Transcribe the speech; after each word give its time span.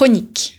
chronique. 0.00 0.58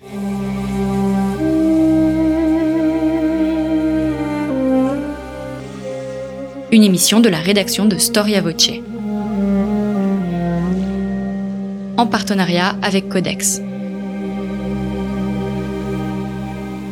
Une 6.71 6.83
émission 6.83 7.20
de 7.21 7.28
la 7.28 7.39
rédaction 7.39 7.85
de 7.85 7.97
Storia 7.97 8.41
Voce. 8.41 8.69
En 11.97 12.05
partenariat 12.05 12.75
avec 12.83 13.09
Codex. 13.09 13.62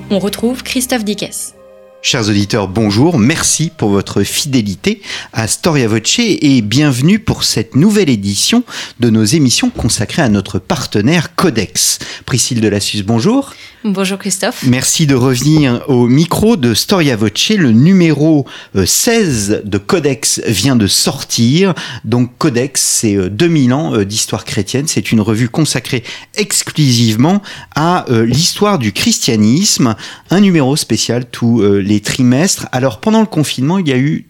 On 0.09 0.17
retrouve 0.17 0.63
Christophe 0.63 1.05
Dickès. 1.05 1.53
Chers 2.01 2.29
auditeurs, 2.29 2.69
bonjour, 2.69 3.19
merci 3.19 3.71
pour 3.75 3.89
votre 3.89 4.23
fidélité 4.23 5.01
à 5.33 5.49
Storia 5.49 5.89
Voce 5.89 6.19
et 6.19 6.61
bienvenue 6.61 7.19
pour 7.19 7.43
cette 7.43 7.75
nouvelle 7.75 8.09
édition 8.09 8.63
de 9.01 9.09
nos 9.09 9.25
émissions 9.25 9.69
consacrées 9.69 10.21
à 10.21 10.29
notre 10.29 10.59
partenaire 10.59 11.35
Codex. 11.35 11.99
Priscille 12.25 12.61
de 12.61 12.69
Lassus, 12.69 13.03
bonjour. 13.03 13.53
Bonjour 13.85 14.17
Christophe. 14.17 14.65
Merci 14.67 15.07
de 15.07 15.15
revenir 15.15 15.83
au 15.87 16.05
micro 16.07 16.57
de 16.57 16.73
Storia 16.73 17.15
Voce. 17.15 17.51
Le 17.51 17.71
numéro 17.71 18.45
16 18.75 19.51
euh, 19.51 19.61
de 19.63 19.77
Codex 19.77 20.41
vient 20.45 20.75
de 20.75 20.85
sortir. 20.85 21.73
Donc 22.03 22.37
Codex, 22.37 22.81
c'est 22.81 23.29
2000 23.29 23.71
euh, 23.71 23.75
ans 23.75 23.95
euh, 23.95 24.03
d'histoire 24.03 24.43
chrétienne. 24.43 24.85
C'est 24.85 25.13
une 25.13 25.21
revue 25.21 25.47
consacrée 25.47 26.03
exclusivement 26.35 27.41
à 27.73 28.05
l'histoire 28.09 28.79
du 28.79 28.91
christianisme. 28.91 29.95
Un 30.29 30.41
numéro 30.41 30.75
spécial 30.75 31.25
tous 31.25 31.61
les 31.61 31.88
trimestres. 31.97 32.67
Alors 32.71 32.99
pendant 32.99 33.21
le 33.21 33.25
confinement, 33.25 33.79
il 33.79 33.87
y 33.87 33.93
a 33.93 33.97
eu 33.97 34.29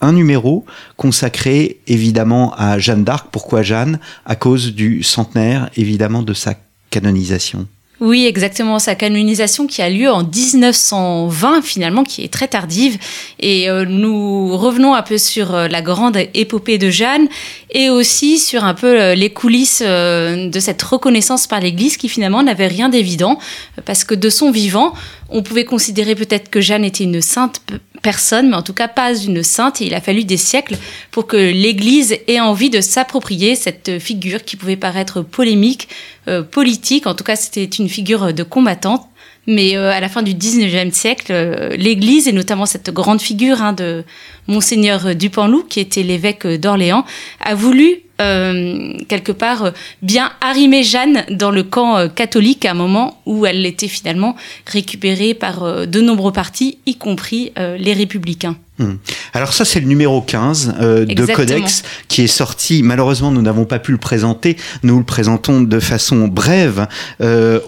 un 0.00 0.12
numéro 0.12 0.64
consacré 0.96 1.80
évidemment 1.86 2.54
à 2.56 2.78
Jeanne 2.78 3.04
d'Arc. 3.04 3.28
Pourquoi 3.30 3.62
Jeanne? 3.62 3.98
À 4.24 4.36
cause 4.36 4.74
du 4.74 5.02
centenaire 5.02 5.70
évidemment 5.76 6.22
de 6.22 6.32
sa 6.32 6.54
canonisation. 6.90 7.66
Oui, 8.00 8.24
exactement. 8.24 8.78
Sa 8.78 8.94
canonisation 8.94 9.66
qui 9.66 9.82
a 9.82 9.90
lieu 9.90 10.10
en 10.10 10.24
1920, 10.24 11.60
finalement, 11.62 12.02
qui 12.02 12.24
est 12.24 12.32
très 12.32 12.48
tardive. 12.48 12.98
Et 13.38 13.68
euh, 13.68 13.84
nous 13.84 14.56
revenons 14.56 14.94
un 14.94 15.02
peu 15.02 15.18
sur 15.18 15.54
euh, 15.54 15.68
la 15.68 15.82
grande 15.82 16.16
épopée 16.32 16.78
de 16.78 16.88
Jeanne 16.88 17.28
et 17.70 17.90
aussi 17.90 18.38
sur 18.38 18.64
un 18.64 18.72
peu 18.72 18.98
euh, 18.98 19.14
les 19.14 19.28
coulisses 19.30 19.82
de 19.82 20.60
cette 20.60 20.80
reconnaissance 20.82 21.46
par 21.46 21.60
l'Église 21.60 21.98
qui 21.98 22.08
finalement 22.08 22.42
n'avait 22.42 22.68
rien 22.68 22.88
d'évident 22.88 23.38
parce 23.84 24.04
que 24.04 24.14
de 24.14 24.30
son 24.30 24.50
vivant, 24.50 24.94
on 25.28 25.42
pouvait 25.42 25.64
considérer 25.64 26.14
peut-être 26.14 26.48
que 26.48 26.60
Jeanne 26.60 26.84
était 26.84 27.04
une 27.04 27.20
sainte 27.20 27.60
personne, 28.02 28.50
mais 28.50 28.56
en 28.56 28.62
tout 28.62 28.72
cas 28.72 28.88
pas 28.88 29.14
une 29.14 29.42
sainte. 29.42 29.80
Et 29.80 29.86
il 29.86 29.94
a 29.94 30.00
fallu 30.00 30.24
des 30.24 30.36
siècles 30.36 30.76
pour 31.10 31.26
que 31.26 31.36
l'Église 31.36 32.16
ait 32.26 32.40
envie 32.40 32.70
de 32.70 32.80
s'approprier 32.80 33.56
cette 33.56 33.98
figure 33.98 34.44
qui 34.44 34.56
pouvait 34.56 34.76
paraître 34.76 35.22
polémique, 35.22 35.88
euh, 36.28 36.42
politique. 36.42 37.06
En 37.06 37.14
tout 37.14 37.24
cas, 37.24 37.36
c'était 37.36 37.64
une 37.64 37.88
figure 37.88 38.32
de 38.32 38.42
combattante. 38.42 39.09
Mais 39.46 39.76
euh, 39.76 39.90
à 39.90 40.00
la 40.00 40.08
fin 40.08 40.22
du 40.22 40.32
19e 40.34 40.92
siècle, 40.92 41.30
euh, 41.30 41.70
l'Église, 41.76 42.28
et 42.28 42.32
notamment 42.32 42.66
cette 42.66 42.90
grande 42.90 43.20
figure 43.20 43.62
hein, 43.62 43.72
de 43.72 44.04
Monseigneur 44.48 45.14
Dupanloup, 45.14 45.64
qui 45.64 45.80
était 45.80 46.02
l'évêque 46.02 46.46
d'Orléans, 46.46 47.04
a 47.40 47.54
voulu 47.54 48.02
euh, 48.20 48.92
quelque 49.08 49.32
part 49.32 49.72
bien 50.02 50.30
arrimer 50.42 50.82
Jeanne 50.82 51.24
dans 51.30 51.50
le 51.50 51.62
camp 51.62 52.06
catholique 52.14 52.66
à 52.66 52.72
un 52.72 52.74
moment 52.74 53.22
où 53.24 53.46
elle 53.46 53.64
était 53.64 53.88
finalement 53.88 54.36
récupérée 54.66 55.32
par 55.32 55.86
de 55.86 56.00
nombreux 56.02 56.32
partis, 56.32 56.78
y 56.84 56.96
compris 56.96 57.52
les 57.56 57.94
républicains. 57.94 58.56
Hmm. 58.78 58.96
Alors 59.32 59.54
ça 59.54 59.64
c'est 59.64 59.80
le 59.80 59.86
numéro 59.86 60.20
15 60.20 60.74
de 61.06 61.34
Codex 61.34 61.82
qui 62.08 62.22
est 62.22 62.26
sorti. 62.26 62.82
Malheureusement 62.82 63.30
nous 63.30 63.42
n'avons 63.42 63.64
pas 63.64 63.78
pu 63.78 63.92
le 63.92 63.98
présenter. 63.98 64.58
Nous 64.82 64.98
le 64.98 65.04
présentons 65.04 65.62
de 65.62 65.80
façon 65.80 66.28
brève 66.28 66.88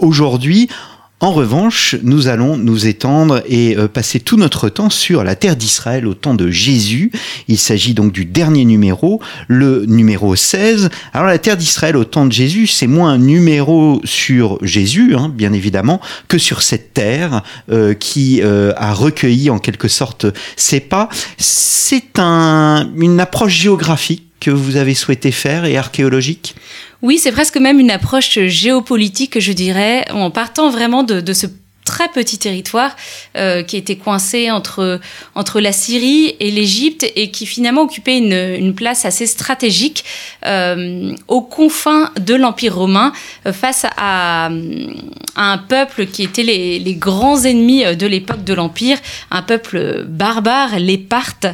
aujourd'hui. 0.01 0.69
En 1.23 1.31
revanche, 1.31 1.95
nous 2.03 2.27
allons 2.27 2.57
nous 2.57 2.89
étendre 2.89 3.45
et 3.47 3.77
euh, 3.77 3.87
passer 3.87 4.19
tout 4.19 4.37
notre 4.37 4.69
temps 4.69 4.91
sur 4.91 5.23
la 5.23 5.37
terre 5.37 5.55
d'Israël 5.55 6.09
au 6.09 6.15
temps 6.15 6.35
de 6.35 6.51
Jésus. 6.51 7.13
Il 7.47 7.59
s'agit 7.59 7.95
donc 7.95 8.11
du 8.11 8.25
dernier 8.25 8.65
numéro, 8.65 9.21
le 9.47 9.87
numéro 9.87 10.35
16. 10.35 10.91
Alors 11.13 11.29
la 11.29 11.39
terre 11.39 11.57
d'Israël 11.57 11.97
au 11.97 12.03
temps 12.03 12.27
de 12.27 12.33
Jésus, 12.33 12.67
c'est 12.67 12.89
moins 12.89 13.13
un 13.13 13.19
numéro 13.19 14.01
sur 14.03 14.59
Jésus, 14.63 15.15
hein, 15.15 15.33
bien 15.33 15.53
évidemment, 15.53 16.01
que 16.27 16.39
sur 16.39 16.61
cette 16.61 16.93
terre 16.93 17.45
euh, 17.71 17.95
qui 17.95 18.41
euh, 18.43 18.73
a 18.77 18.93
recueilli 18.93 19.49
en 19.49 19.61
quelque 19.61 19.87
sorte 19.87 20.27
ses 20.57 20.81
pas. 20.81 21.09
C'est 21.39 22.19
un, 22.19 22.91
une 22.97 23.21
approche 23.21 23.55
géographique 23.55 24.25
que 24.41 24.51
vous 24.51 24.75
avez 24.75 24.95
souhaité 24.95 25.31
faire 25.31 25.67
et 25.67 25.77
archéologique? 25.77 26.57
Oui, 27.03 27.19
c'est 27.19 27.33
presque 27.33 27.57
même 27.57 27.81
une 27.81 27.91
approche 27.91 28.39
géopolitique, 28.47 29.41
je 29.41 29.53
dirais, 29.53 30.05
en 30.11 30.31
partant 30.31 30.71
vraiment 30.71 31.03
de, 31.03 31.33
ce 31.33 31.47
très 31.85 32.09
petit 32.09 32.39
territoire 32.39 32.97
euh, 33.37 33.63
qui 33.63 33.77
était 33.77 33.97
coincé 33.97 34.51
entre, 34.51 35.01
entre 35.35 35.61
la 35.61 35.73
Syrie 35.73 36.37
et 36.39 36.51
l'Égypte 36.51 37.11
et 37.17 37.31
qui 37.31 37.47
finalement 37.47 37.83
occupait 37.83 38.19
une, 38.19 38.33
une 38.33 38.75
place 38.75 39.05
assez 39.05 39.27
stratégique 39.27 40.05
euh, 40.47 41.13
aux 41.29 41.43
confins 41.43 42.11
de 42.21 42.35
l'Empire 42.35 42.77
romain 42.77 43.13
euh, 43.47 43.53
face 43.53 43.87
à, 43.97 44.51
un 45.35 45.59
peuple 45.59 46.07
qui 46.07 46.25
était 46.25 46.43
les, 46.43 46.79
les 46.79 46.95
grands 46.95 47.43
ennemis 47.45 47.97
de 47.97 48.07
l'époque 48.07 48.45
de 48.45 48.53
l'Empire, 48.53 48.99
un 49.31 49.41
peuple 49.41 50.05
barbare, 50.07 50.79
les 50.79 50.99
Parthes 50.99 51.47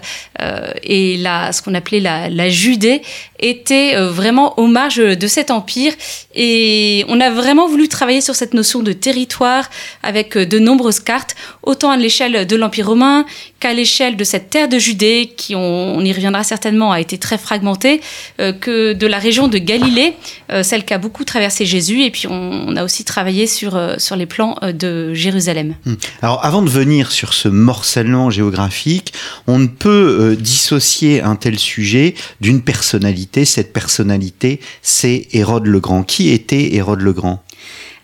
et 0.83 1.17
la, 1.19 1.53
ce 1.53 1.63
qu'on 1.63 1.75
appelait 1.75 2.01
la, 2.01 2.29
la 2.29 2.49
Judée 2.49 3.03
était 3.39 3.97
vraiment 3.97 4.59
aux 4.59 4.67
marges 4.67 4.97
de 4.97 5.27
cet 5.29 5.53
empire. 5.53 5.93
Et 6.35 7.05
on 7.09 7.21
a 7.21 7.31
vraiment 7.31 7.69
voulu 7.69 7.89
travailler 7.89 8.21
sur 8.21 8.35
cette 8.35 8.53
notion 8.53 8.81
de 8.81 8.93
territoire 8.93 9.71
avec 10.19 10.37
de 10.37 10.59
nombreuses 10.59 11.01
cartes, 11.01 11.37
autant 11.63 11.91
à 11.91 11.97
l'échelle 11.97 12.47
de 12.47 12.57
l'Empire 12.57 12.89
romain 12.89 13.25
qu'à 13.61 13.73
l'échelle 13.73 14.17
de 14.17 14.25
cette 14.25 14.51
terre 14.51 14.69
de 14.69 14.79
Judée, 14.79 15.33
qui, 15.37 15.55
on, 15.55 16.01
y 16.01 16.13
reviendra 16.13 16.45
certainement, 16.45 16.93
a 16.93 17.01
été 17.01 17.19
très 17.19 17.39
fragmentée, 17.39 18.01
euh, 18.41 18.53
que 18.53 18.93
de 18.93 19.07
la 19.07 19.19
région 19.19 19.49
de 19.49 19.59
Galilée, 19.59 20.15
euh, 20.51 20.63
celle 20.63 20.85
qui 20.85 20.95
a 20.95 20.99
beaucoup 20.99 21.25
traversé 21.25 21.67
Jésus, 21.67 22.03
et 22.03 22.11
puis 22.11 22.27
on, 22.29 22.77
a 22.77 22.85
aussi 22.85 23.05
travaillé 23.05 23.47
sur, 23.47 23.77
euh, 23.77 23.95
sur 23.99 24.17
les 24.17 24.27
plans 24.27 24.57
de 24.63 25.15
Jérusalem. 25.15 25.75
Hmm. 25.85 25.95
Alors 26.23 26.45
avant 26.45 26.63
de 26.63 26.71
venir 26.71 27.11
sur 27.11 27.35
ce 27.35 27.49
morcellement 27.49 28.31
géographique, 28.31 29.13
on 29.47 29.59
ne 29.59 29.67
peut 29.67 30.37
dissocier 30.39 31.23
un 31.23 31.37
tel 31.37 31.59
sujet 31.59 32.15
d'une 32.41 32.63
personnalité. 32.63 33.45
Cette 33.45 33.73
personnalité, 33.73 34.61
c'est 34.83 35.27
Hérode 35.33 35.67
le 35.67 35.81
Grand. 35.81 36.03
Qui 36.03 36.31
était 36.31 36.75
Hérode 36.75 37.01
le 37.01 37.13
Grand? 37.13 37.43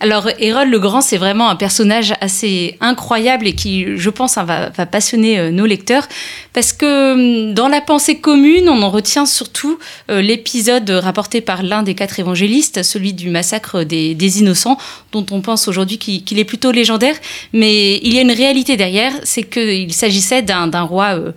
Alors, 0.04 0.28
Hérode 0.38 0.68
le 0.68 0.78
Grand, 0.78 1.00
c'est 1.00 1.16
vraiment 1.16 1.48
un 1.48 1.56
personnage 1.56 2.12
assez 2.20 2.76
incroyable 2.82 3.46
et 3.46 3.54
qui, 3.54 3.96
je 3.96 4.10
pense, 4.10 4.36
hein, 4.36 4.44
va, 4.44 4.84
passionner 4.84 5.38
euh, 5.38 5.50
nos 5.50 5.64
lecteurs 5.64 6.06
parce 6.52 6.74
que 6.74 7.14
hum, 7.48 7.54
dans 7.54 7.68
la 7.68 7.80
pensée 7.80 8.18
commune, 8.18 8.68
on 8.68 8.82
en 8.82 8.90
retient 8.90 9.24
surtout 9.24 9.78
euh, 10.10 10.20
l'épisode 10.20 10.90
rapporté 10.90 11.40
par 11.40 11.62
l'un 11.62 11.82
des 11.82 11.94
quatre 11.94 12.20
évangélistes, 12.20 12.82
celui 12.82 13.14
du 13.14 13.30
massacre 13.30 13.82
des, 13.82 14.38
innocents, 14.38 14.76
dont 15.10 15.24
on 15.30 15.40
pense 15.40 15.68
aujourd'hui 15.68 15.96
qu'il 15.96 16.38
est 16.38 16.44
plutôt 16.44 16.70
légendaire. 16.70 17.16
Mais 17.54 17.96
il 18.02 18.12
y 18.12 18.18
a 18.18 18.20
une 18.20 18.30
réalité 18.30 18.76
derrière, 18.76 19.14
c'est 19.22 19.44
qu'il 19.44 19.94
s'agissait 19.94 20.42
d'un 20.42 20.82
roi. 20.82 21.14
Euh, 21.18 21.32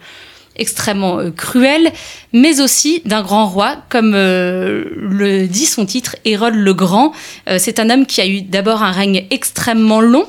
extrêmement 0.57 1.19
euh, 1.19 1.31
cruel, 1.31 1.91
mais 2.33 2.61
aussi 2.61 3.01
d'un 3.05 3.21
grand 3.21 3.47
roi, 3.47 3.77
comme 3.89 4.13
euh, 4.15 4.85
le 4.95 5.47
dit 5.47 5.65
son 5.65 5.85
titre, 5.85 6.15
Hérode 6.25 6.55
le 6.55 6.73
Grand. 6.73 7.13
Euh, 7.47 7.57
c'est 7.59 7.79
un 7.79 7.89
homme 7.89 8.05
qui 8.05 8.21
a 8.21 8.27
eu 8.27 8.41
d'abord 8.41 8.83
un 8.83 8.91
règne 8.91 9.25
extrêmement 9.31 10.01
long. 10.01 10.25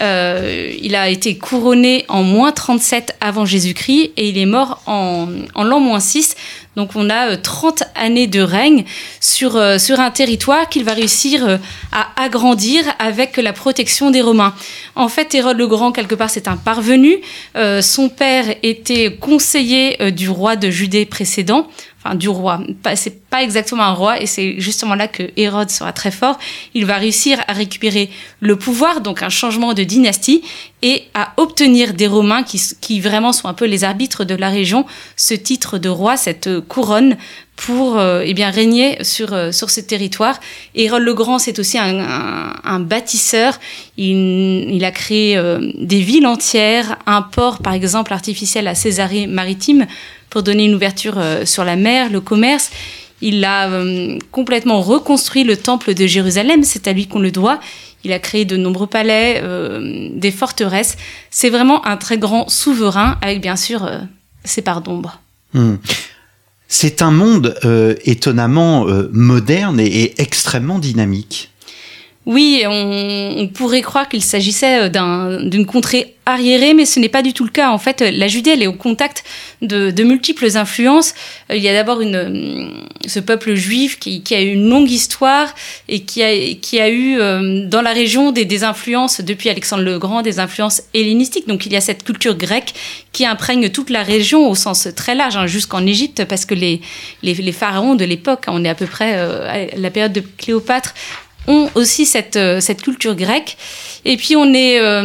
Il 0.00 0.94
a 0.94 1.08
été 1.08 1.36
couronné 1.36 2.04
en 2.08 2.22
moins 2.22 2.52
37 2.52 3.16
avant 3.20 3.44
Jésus-Christ 3.44 4.12
et 4.16 4.28
il 4.28 4.38
est 4.38 4.46
mort 4.46 4.80
en, 4.86 5.28
en 5.54 5.64
l'an 5.64 5.80
moins 5.80 6.00
6. 6.00 6.36
Donc 6.76 6.90
on 6.94 7.10
a 7.10 7.36
30 7.36 7.82
années 7.96 8.28
de 8.28 8.40
règne 8.40 8.84
sur, 9.20 9.60
sur 9.80 9.98
un 9.98 10.10
territoire 10.12 10.68
qu'il 10.68 10.84
va 10.84 10.92
réussir 10.92 11.58
à 11.90 12.22
agrandir 12.22 12.84
avec 13.00 13.36
la 13.36 13.52
protection 13.52 14.12
des 14.12 14.20
Romains. 14.20 14.54
En 14.94 15.08
fait, 15.08 15.34
Hérode 15.34 15.58
le 15.58 15.66
Grand, 15.66 15.90
quelque 15.90 16.14
part, 16.14 16.30
c'est 16.30 16.46
un 16.46 16.56
parvenu. 16.56 17.18
son 17.80 18.08
père 18.08 18.54
était 18.62 19.16
conseiller 19.18 19.96
euh, 20.00 20.10
du 20.10 20.28
roi 20.28 20.56
de 20.56 20.70
Judée 20.70 21.04
précédent, 21.04 21.68
du 22.14 22.28
roi, 22.28 22.60
c'est 22.94 23.28
pas 23.28 23.42
exactement 23.42 23.82
un 23.82 23.92
roi, 23.92 24.20
et 24.20 24.26
c'est 24.26 24.58
justement 24.58 24.94
là 24.94 25.08
que 25.08 25.24
Hérode 25.36 25.70
sera 25.70 25.92
très 25.92 26.10
fort. 26.10 26.38
Il 26.74 26.86
va 26.86 26.96
réussir 26.96 27.38
à 27.48 27.52
récupérer 27.52 28.10
le 28.40 28.56
pouvoir, 28.56 29.00
donc 29.00 29.22
un 29.22 29.28
changement 29.28 29.74
de 29.74 29.82
dynastie, 29.82 30.42
et 30.82 31.04
à 31.14 31.32
obtenir 31.36 31.94
des 31.94 32.06
Romains 32.06 32.42
qui, 32.42 32.60
qui 32.80 33.00
vraiment 33.00 33.32
sont 33.32 33.48
un 33.48 33.54
peu 33.54 33.64
les 33.64 33.84
arbitres 33.84 34.24
de 34.24 34.34
la 34.34 34.48
région, 34.48 34.86
ce 35.16 35.34
titre 35.34 35.78
de 35.78 35.88
roi, 35.88 36.16
cette 36.16 36.60
couronne 36.60 37.16
pour 37.58 37.98
euh, 37.98 38.22
eh 38.24 38.34
bien 38.34 38.50
régner 38.50 39.02
sur 39.02 39.32
euh, 39.32 39.50
sur 39.50 39.68
ce 39.68 39.80
territoire. 39.80 40.38
Hérode 40.76 41.02
le 41.02 41.12
Grand, 41.12 41.38
c'est 41.38 41.58
aussi 41.58 41.76
un, 41.76 42.80
bâtisseur. 42.80 43.58
Il, 43.96 44.70
il 44.70 44.84
a 44.84 44.92
créé 44.92 45.36
euh, 45.36 45.58
des 45.74 46.00
villes 46.00 46.26
entières, 46.26 46.96
un 47.06 47.22
port 47.22 47.58
par 47.58 47.72
exemple 47.72 48.12
artificiel 48.12 48.68
à 48.68 48.76
Césarée 48.76 49.26
maritime 49.26 49.86
pour 50.30 50.42
donner 50.42 50.64
une 50.64 50.74
ouverture 50.74 51.20
sur 51.44 51.64
la 51.64 51.76
mer, 51.76 52.10
le 52.10 52.20
commerce. 52.20 52.70
Il 53.20 53.44
a 53.44 53.68
complètement 54.30 54.80
reconstruit 54.80 55.44
le 55.44 55.56
temple 55.56 55.94
de 55.94 56.06
Jérusalem, 56.06 56.62
c'est 56.62 56.86
à 56.86 56.92
lui 56.92 57.06
qu'on 57.06 57.18
le 57.18 57.30
doit. 57.30 57.58
Il 58.04 58.12
a 58.12 58.18
créé 58.18 58.44
de 58.44 58.56
nombreux 58.56 58.86
palais, 58.86 59.42
des 60.14 60.30
forteresses. 60.30 60.96
C'est 61.30 61.50
vraiment 61.50 61.84
un 61.84 61.96
très 61.96 62.16
grand 62.16 62.48
souverain, 62.48 63.18
avec 63.22 63.40
bien 63.40 63.56
sûr 63.56 63.90
ses 64.44 64.62
parts 64.62 64.82
d'ombre. 64.82 65.20
Hmm. 65.52 65.76
C'est 66.68 67.02
un 67.02 67.10
monde 67.10 67.58
étonnamment 68.04 68.86
moderne 69.12 69.80
et 69.80 70.14
extrêmement 70.18 70.78
dynamique. 70.78 71.50
Oui, 72.28 72.62
on, 72.66 73.48
pourrait 73.54 73.80
croire 73.80 74.06
qu'il 74.06 74.22
s'agissait 74.22 74.90
euh, 74.94 75.48
d'une 75.48 75.64
contrée 75.64 76.14
arriérée, 76.26 76.74
mais 76.74 76.84
ce 76.84 77.00
n'est 77.00 77.08
pas 77.08 77.22
du 77.22 77.32
tout 77.32 77.44
le 77.44 77.50
cas. 77.50 77.70
En 77.70 77.78
fait, 77.78 78.02
la 78.02 78.28
Judée, 78.28 78.50
elle 78.50 78.62
est 78.62 78.66
au 78.66 78.74
contact 78.74 79.24
de, 79.62 80.02
multiples 80.02 80.58
influences. 80.58 81.14
Euh, 81.50 81.56
il 81.56 81.62
y 81.62 81.70
a 81.70 81.72
d'abord 81.72 82.00
euh, 82.02 82.68
ce 83.06 83.18
peuple 83.18 83.54
juif 83.54 83.98
qui, 83.98 84.22
a 84.32 84.42
eu 84.42 84.52
une 84.52 84.68
longue 84.68 84.90
histoire 84.90 85.54
et 85.88 86.02
qui 86.02 86.22
a, 86.22 86.90
eu 86.90 87.16
dans 87.66 87.80
la 87.80 87.94
région 87.94 88.30
des, 88.30 88.62
influences, 88.62 89.22
depuis 89.22 89.48
Alexandre 89.48 89.82
le 89.82 89.98
Grand, 89.98 90.20
des 90.20 90.38
influences 90.38 90.82
hellénistiques. 90.92 91.48
Donc 91.48 91.64
il 91.64 91.72
y 91.72 91.76
a 91.76 91.80
cette 91.80 92.04
culture 92.04 92.36
grecque 92.36 92.74
qui 93.10 93.24
imprègne 93.24 93.70
toute 93.70 93.88
la 93.88 94.02
région 94.02 94.50
au 94.50 94.54
sens 94.54 94.86
très 94.94 95.14
large, 95.14 95.38
hein, 95.38 95.46
jusqu'en 95.46 95.86
Égypte, 95.86 96.26
parce 96.26 96.44
que 96.44 96.54
les, 96.54 96.82
pharaons 97.52 97.94
de 97.94 98.04
l'époque, 98.04 98.44
on 98.48 98.66
est 98.66 98.68
à 98.68 98.74
peu 98.74 98.84
près 98.84 99.14
à 99.14 99.74
la 99.78 99.90
période 99.90 100.12
de 100.12 100.22
Cléopâtre, 100.36 100.92
ont 101.48 101.70
aussi 101.74 102.06
cette, 102.06 102.36
euh, 102.36 102.60
cette 102.60 102.82
culture 102.82 103.16
grecque. 103.16 103.56
Et 104.04 104.16
puis 104.16 104.36
on 104.36 104.54
est, 104.54 104.78
euh, 104.78 105.02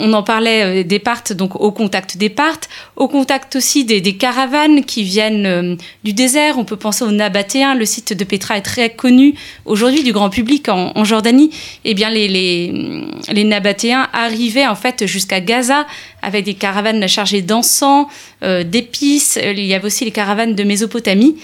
on 0.00 0.12
en 0.12 0.22
parlait 0.22 0.82
euh, 0.82 0.84
des 0.84 0.98
parts, 0.98 1.22
donc 1.34 1.56
au 1.56 1.72
contact 1.72 2.16
des 2.16 2.28
parts, 2.28 2.60
au 2.94 3.08
contact 3.08 3.56
aussi 3.56 3.84
des, 3.84 4.00
caravanes 4.16 4.84
qui 4.84 5.02
viennent 5.02 5.76
du 6.04 6.12
désert. 6.12 6.58
On 6.58 6.64
peut 6.64 6.76
penser 6.76 7.04
aux 7.04 7.10
Nabatéens. 7.10 7.74
Le 7.74 7.84
site 7.84 8.12
de 8.12 8.24
Petra 8.24 8.56
est 8.56 8.62
très 8.62 8.90
connu 8.90 9.34
aujourd'hui 9.64 10.02
du 10.02 10.12
grand 10.12 10.30
public 10.30 10.68
en, 10.68 11.04
Jordanie. 11.04 11.50
Eh 11.84 11.94
bien, 11.94 12.10
les, 12.10 12.28
les 12.28 13.44
Nabatéens 13.44 14.08
arrivaient 14.12 14.66
en 14.66 14.74
fait 14.74 15.06
jusqu'à 15.06 15.40
Gaza 15.40 15.86
avec 16.22 16.44
des 16.44 16.54
caravanes 16.54 17.06
chargées 17.08 17.42
d'encens, 17.42 18.06
d'épices. 18.42 19.38
Il 19.42 19.60
y 19.60 19.74
avait 19.74 19.86
aussi 19.86 20.04
les 20.04 20.12
caravanes 20.12 20.54
de 20.54 20.64
Mésopotamie. 20.64 21.36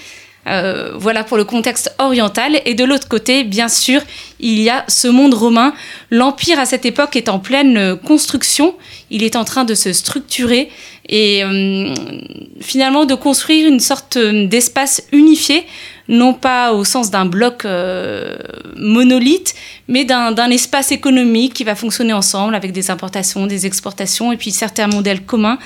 Euh, 0.47 0.91
voilà 0.95 1.23
pour 1.23 1.37
le 1.37 1.45
contexte 1.45 1.93
oriental. 1.99 2.59
Et 2.65 2.73
de 2.73 2.83
l'autre 2.83 3.07
côté, 3.07 3.43
bien 3.43 3.69
sûr, 3.69 4.01
il 4.39 4.59
y 4.59 4.69
a 4.69 4.83
ce 4.87 5.07
monde 5.07 5.33
romain. 5.33 5.73
L'Empire 6.11 6.59
à 6.59 6.65
cette 6.65 6.85
époque 6.85 7.15
est 7.15 7.29
en 7.29 7.39
pleine 7.39 7.97
construction. 7.97 8.75
Il 9.09 9.23
est 9.23 9.35
en 9.35 9.45
train 9.45 9.63
de 9.63 9.75
se 9.75 9.93
structurer 9.93 10.69
et 11.09 11.43
euh, 11.43 11.93
finalement 12.61 13.05
de 13.05 13.15
construire 13.15 13.67
une 13.67 13.79
sorte 13.79 14.17
d'espace 14.17 15.03
unifié, 15.11 15.65
non 16.07 16.33
pas 16.33 16.73
au 16.73 16.85
sens 16.85 17.11
d'un 17.11 17.25
bloc 17.25 17.65
euh, 17.65 18.35
monolithe, 18.77 19.53
mais 19.87 20.05
d'un 20.05 20.49
espace 20.49 20.91
économique 20.91 21.53
qui 21.53 21.63
va 21.63 21.75
fonctionner 21.75 22.13
ensemble 22.13 22.55
avec 22.55 22.71
des 22.71 22.89
importations, 22.89 23.47
des 23.47 23.65
exportations 23.65 24.31
et 24.31 24.37
puis 24.37 24.51
certains 24.51 24.87
modèles 24.87 25.23
communs 25.23 25.59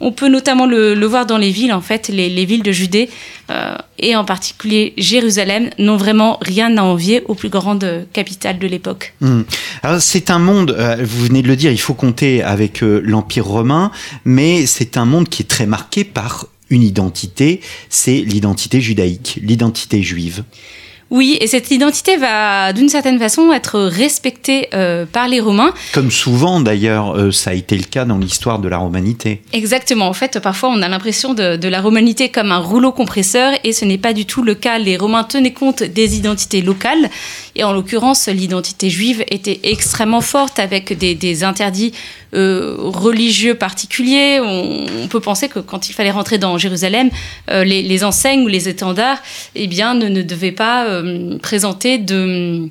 on 0.00 0.12
peut 0.12 0.28
notamment 0.28 0.66
le, 0.66 0.94
voir 1.06 1.26
dans 1.26 1.38
les 1.38 1.50
villes, 1.50 1.72
en 1.72 1.80
fait, 1.80 2.08
les, 2.08 2.44
villes 2.44 2.62
de 2.62 2.72
Judée, 2.72 3.08
euh, 3.50 3.76
et 3.98 4.16
en 4.16 4.24
particulier 4.24 4.94
Jérusalem, 4.96 5.70
n'ont 5.78 5.96
vraiment 5.96 6.38
rien 6.40 6.76
à 6.76 6.82
envier 6.82 7.22
aux 7.26 7.34
plus 7.34 7.48
grandes 7.48 8.06
capitales 8.12 8.58
de 8.58 8.66
l'époque. 8.66 9.14
Hmm. 9.20 9.42
c'est 9.98 10.30
un 10.30 10.38
monde, 10.38 10.74
euh, 10.78 10.96
vous 11.02 11.24
venez 11.26 11.42
de 11.42 11.48
le 11.48 11.56
dire, 11.56 11.70
il 11.70 11.80
faut 11.80 11.94
compter 11.94 12.42
avec 12.42 12.82
euh, 12.82 13.00
l'Empire 13.04 13.46
romain, 13.46 13.90
mais 14.24 14.66
c'est 14.66 14.96
un 14.96 15.04
monde 15.04 15.28
qui 15.28 15.42
est 15.42 15.46
très 15.46 15.66
marqué 15.66 16.04
par 16.04 16.46
une 16.70 16.82
identité, 16.82 17.60
c'est 17.88 18.16
l'identité 18.20 18.80
judaïque, 18.80 19.38
l'identité 19.42 20.02
juive. 20.02 20.44
Oui, 21.14 21.38
et 21.40 21.46
cette 21.46 21.70
identité 21.70 22.16
va 22.16 22.72
d'une 22.72 22.88
certaine 22.88 23.20
façon 23.20 23.52
être 23.52 23.78
respectée 23.78 24.66
euh, 24.74 25.06
par 25.06 25.28
les 25.28 25.38
Romains. 25.38 25.72
Comme 25.92 26.10
souvent 26.10 26.58
d'ailleurs, 26.58 27.16
euh, 27.16 27.30
ça 27.30 27.50
a 27.50 27.54
été 27.54 27.76
le 27.76 27.84
cas 27.84 28.04
dans 28.04 28.18
l'histoire 28.18 28.58
de 28.58 28.68
la 28.68 28.78
romanité. 28.78 29.40
Exactement, 29.52 30.08
en 30.08 30.12
fait, 30.12 30.40
parfois 30.40 30.70
on 30.70 30.82
a 30.82 30.88
l'impression 30.88 31.32
de, 31.32 31.68
la 31.68 31.80
romanité 31.80 32.30
comme 32.30 32.50
un 32.50 32.58
rouleau 32.58 32.90
compresseur, 32.90 33.52
et 33.62 33.72
ce 33.72 33.84
n'est 33.84 33.96
pas 33.96 34.12
du 34.12 34.26
tout 34.26 34.42
le 34.42 34.56
cas. 34.56 34.78
Les 34.78 34.96
Romains 34.96 35.22
tenaient 35.22 35.52
compte 35.52 35.84
des 35.84 36.16
identités 36.16 36.62
locales, 36.62 37.08
et 37.54 37.62
en 37.62 37.72
l'occurrence, 37.72 38.26
l'identité 38.26 38.90
juive 38.90 39.24
était 39.30 39.60
extrêmement 39.62 40.20
forte 40.20 40.58
avec 40.58 40.98
des, 40.98 41.44
interdits 41.44 41.92
euh, 42.34 42.74
religieux 42.78 43.54
particuliers. 43.54 44.40
On, 44.40 45.08
peut 45.08 45.20
penser 45.20 45.48
que 45.48 45.60
quand 45.60 45.88
il 45.88 45.92
fallait 45.92 46.10
rentrer 46.10 46.38
dans 46.38 46.58
Jérusalem, 46.58 47.10
les, 47.48 48.04
enseignes 48.04 48.42
ou 48.42 48.48
les 48.48 48.68
étendards 48.68 49.18
eh 49.54 49.66
bien, 49.66 49.94
ne, 49.94 50.08
ne 50.08 50.22
devaient 50.22 50.52
pas 50.52 50.86
euh, 50.86 51.38
présenter 51.38 51.98
de 51.98 52.68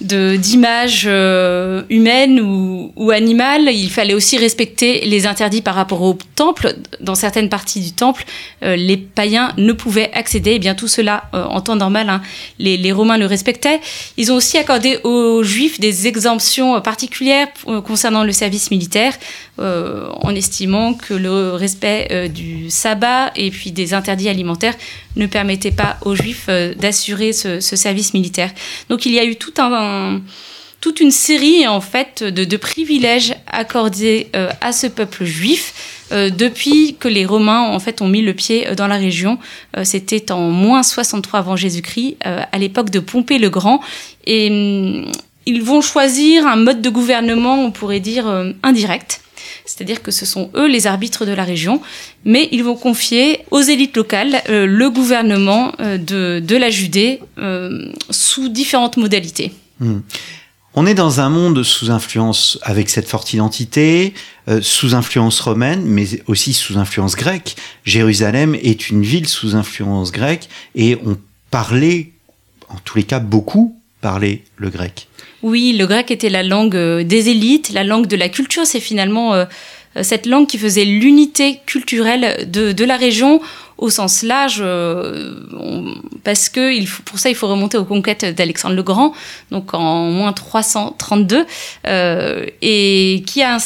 d'images 0.00 1.04
euh, 1.06 1.82
humaines 1.88 2.40
ou, 2.40 3.10
animales. 3.10 3.70
Il 3.72 3.90
fallait 3.90 4.14
aussi 4.14 4.36
respecter 4.36 5.06
les 5.06 5.26
interdits 5.26 5.62
par 5.62 5.74
rapport 5.74 6.02
au 6.02 6.18
temple. 6.34 6.74
Dans 7.00 7.14
certaines 7.14 7.48
parties 7.48 7.80
du 7.80 7.92
temple, 7.92 8.24
euh, 8.62 8.76
les 8.76 8.96
païens 8.96 9.52
ne 9.56 9.72
pouvaient 9.72 10.10
accéder. 10.12 10.50
Et 10.50 10.54
eh 10.56 10.58
bien 10.58 10.74
tout 10.74 10.88
cela, 10.88 11.24
euh, 11.34 11.44
en 11.44 11.60
temps 11.60 11.76
normal, 11.76 12.10
hein, 12.10 12.20
les, 12.58 12.92
Romains 12.92 13.18
le 13.18 13.26
respectaient. 13.26 13.80
Ils 14.16 14.32
ont 14.32 14.36
aussi 14.36 14.58
accordé 14.58 14.98
aux 15.04 15.42
Juifs 15.42 15.80
des 15.80 16.06
exemptions 16.06 16.80
particulières 16.80 17.48
concernant 17.84 18.24
le 18.24 18.32
service 18.32 18.70
militaire, 18.70 19.12
en 19.58 20.34
estimant 20.34 20.94
que 20.94 21.12
le 21.12 21.52
respect 21.52 22.30
du 22.30 22.70
sabbat 22.70 23.32
et 23.36 23.50
puis 23.50 23.72
des 23.72 23.92
interdits 23.92 24.28
alimentaires 24.28 24.74
ne 25.16 25.26
permettait 25.26 25.72
pas 25.72 25.98
aux 26.02 26.14
Juifs 26.14 26.48
d'assurer 26.78 27.32
ce 27.32 27.60
service 27.60 28.14
militaire. 28.14 28.50
Donc 28.88 29.04
il 29.04 29.12
y 29.12 29.18
a 29.18 29.24
eu 29.24 29.36
tout 29.36 29.52
un 29.58 29.68
toute 30.86 31.00
une 31.00 31.10
série 31.10 31.66
en 31.66 31.80
fait 31.80 32.22
de, 32.22 32.56
privilèges 32.56 33.34
accordés 33.48 34.28
euh, 34.36 34.50
à 34.60 34.70
ce 34.70 34.86
peuple 34.86 35.24
juif 35.24 35.74
euh, 36.12 36.30
depuis 36.30 36.94
que 37.00 37.08
les 37.08 37.26
Romains 37.26 37.62
en 37.62 37.80
fait 37.80 38.02
ont 38.02 38.08
mis 38.08 38.22
le 38.22 38.34
pied 38.34 38.68
euh, 38.68 38.76
dans 38.76 38.86
la 38.86 38.96
région. 38.96 39.38
C'était 39.82 40.30
en 40.30 40.50
moins 40.50 40.84
63 40.84 41.40
avant 41.40 41.56
Jésus-Christ, 41.56 42.18
à 42.22 42.58
l'époque 42.58 42.90
de 42.90 43.00
Pompée 43.00 43.38
le 43.38 43.50
Grand, 43.50 43.80
et 44.26 44.48
hum, 44.48 45.10
ils 45.44 45.60
vont 45.60 45.80
choisir 45.80 46.46
un 46.46 46.56
mode 46.56 46.82
de 46.82 46.88
gouvernement, 46.88 47.64
on 47.64 47.72
pourrait 47.72 48.00
dire 48.00 48.26
indirect. 48.62 49.20
C'est-à-dire 49.64 50.02
que 50.02 50.12
ce 50.12 50.24
sont 50.24 50.50
eux 50.54 50.66
les 50.66 50.86
arbitres 50.86 51.26
de 51.26 51.32
la 51.32 51.44
région, 51.44 51.80
mais 52.24 52.48
ils 52.52 52.62
vont 52.62 52.76
confier 52.76 53.40
aux 53.50 53.60
élites 53.60 53.96
locales 53.96 54.42
le 54.48 54.88
gouvernement 54.88 55.72
de, 55.78 56.56
la 56.56 56.70
Judée 56.70 57.20
sous 58.10 58.48
différentes 58.48 58.96
modalités. 58.96 59.52
Hmm. 59.80 60.00
On 60.78 60.84
est 60.84 60.94
dans 60.94 61.20
un 61.20 61.30
monde 61.30 61.62
sous 61.62 61.90
influence, 61.90 62.58
avec 62.62 62.90
cette 62.90 63.08
forte 63.08 63.32
identité, 63.32 64.12
euh, 64.48 64.60
sous 64.60 64.94
influence 64.94 65.40
romaine, 65.40 65.82
mais 65.86 66.06
aussi 66.26 66.52
sous 66.52 66.76
influence 66.76 67.16
grecque. 67.16 67.56
Jérusalem 67.84 68.54
est 68.54 68.90
une 68.90 69.02
ville 69.02 69.26
sous 69.26 69.56
influence 69.56 70.12
grecque 70.12 70.50
et 70.74 70.98
on 71.06 71.16
parlait, 71.50 72.12
en 72.68 72.76
tous 72.84 72.98
les 72.98 73.04
cas 73.04 73.20
beaucoup, 73.20 73.80
parlait 74.02 74.44
le 74.56 74.68
grec. 74.68 75.08
Oui, 75.42 75.72
le 75.72 75.86
grec 75.86 76.10
était 76.10 76.28
la 76.28 76.42
langue 76.42 76.76
euh, 76.76 77.04
des 77.04 77.30
élites, 77.30 77.70
la 77.72 77.82
langue 77.82 78.06
de 78.06 78.16
la 78.16 78.28
culture. 78.28 78.66
C'est 78.66 78.80
finalement 78.80 79.32
euh, 79.32 79.46
cette 80.02 80.26
langue 80.26 80.46
qui 80.46 80.58
faisait 80.58 80.84
l'unité 80.84 81.60
culturelle 81.64 82.50
de, 82.50 82.72
de 82.72 82.84
la 82.84 82.98
région 82.98 83.40
au 83.78 83.90
sens 83.90 84.22
large, 84.22 84.62
euh, 84.64 85.34
parce 86.24 86.48
que 86.48 86.72
il 86.72 86.86
faut, 86.86 87.02
pour 87.02 87.18
ça, 87.18 87.28
il 87.28 87.34
faut 87.34 87.46
remonter 87.46 87.76
aux 87.76 87.84
conquêtes 87.84 88.24
d'Alexandre 88.24 88.74
le 88.74 88.82
Grand, 88.82 89.12
donc 89.50 89.74
en 89.74 90.10
moins 90.10 90.32
332, 90.32 91.44
euh, 91.86 92.46
et 92.62 93.22
qui 93.26 93.42
a, 93.42 93.58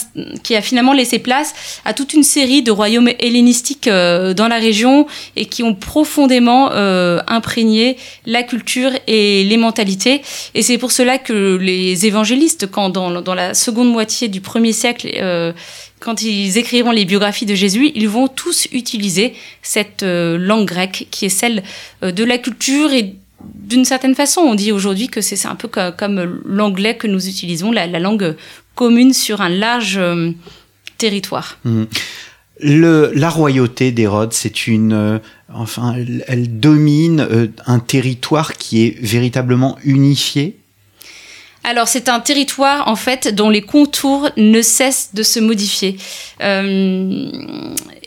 qui 0.42 0.56
a 0.56 0.62
finalement 0.62 0.92
laissé 0.92 1.20
place 1.20 1.54
à 1.84 1.94
toute 1.94 2.12
une 2.12 2.24
série 2.24 2.62
de 2.62 2.72
royaumes 2.72 3.10
hellénistiques 3.20 3.86
euh, 3.86 4.34
dans 4.34 4.48
la 4.48 4.56
région 4.56 5.06
et 5.36 5.46
qui 5.46 5.62
ont 5.62 5.74
profondément 5.74 6.70
imprégné 6.70 7.96
la 8.26 8.42
culture 8.42 8.90
et 9.06 9.44
les 9.44 9.56
mentalités. 9.56 10.22
Et 10.54 10.62
c'est 10.62 10.78
pour 10.78 10.92
cela 10.92 11.18
que 11.18 11.56
les 11.56 12.06
évangélistes, 12.06 12.70
quand 12.70 12.90
dans, 12.90 13.20
dans 13.20 13.34
la 13.34 13.54
seconde 13.54 13.90
moitié 13.90 14.28
du 14.28 14.40
premier 14.40 14.72
siècle, 14.72 15.08
quand 16.00 16.22
ils 16.22 16.56
écriront 16.58 16.90
les 16.90 17.04
biographies 17.04 17.46
de 17.46 17.54
Jésus, 17.54 17.92
ils 17.94 18.08
vont 18.08 18.26
tous 18.26 18.66
utiliser 18.72 19.34
cette 19.62 20.02
euh, 20.02 20.38
langue 20.38 20.66
grecque 20.66 21.06
qui 21.10 21.26
est 21.26 21.30
celle 21.30 21.62
euh, 22.02 22.10
de 22.10 22.24
la 22.24 22.38
culture 22.38 22.92
et 22.92 23.14
d'une 23.54 23.84
certaine 23.84 24.14
façon, 24.14 24.40
on 24.40 24.54
dit 24.54 24.72
aujourd'hui 24.72 25.08
que 25.08 25.20
c'est 25.20 25.46
un 25.46 25.54
peu 25.54 25.68
comme, 25.68 26.40
l'anglais 26.44 26.96
que 26.96 27.06
nous 27.06 27.28
utilisons, 27.28 27.70
la, 27.70 27.86
langue 27.86 28.36
commune 28.74 29.14
sur 29.14 29.40
un 29.40 29.48
large 29.48 29.98
euh, 29.98 30.30
territoire. 30.98 31.58
Mmh. 31.64 31.84
La 32.62 33.30
royauté 33.30 33.92
d'Hérode, 33.92 34.34
c'est 34.34 34.66
une, 34.66 35.18
enfin, 35.50 35.96
elle 36.28 36.60
domine 36.60 37.50
un 37.64 37.78
territoire 37.78 38.52
qui 38.58 38.84
est 38.84 39.00
véritablement 39.00 39.78
unifié 39.82 40.59
alors 41.64 41.88
c'est 41.88 42.08
un 42.08 42.20
territoire 42.20 42.88
en 42.88 42.96
fait 42.96 43.34
dont 43.34 43.50
les 43.50 43.62
contours 43.62 44.28
ne 44.36 44.62
cessent 44.62 45.10
de 45.14 45.22
se 45.22 45.40
modifier. 45.40 45.96
Euh, 46.42 47.30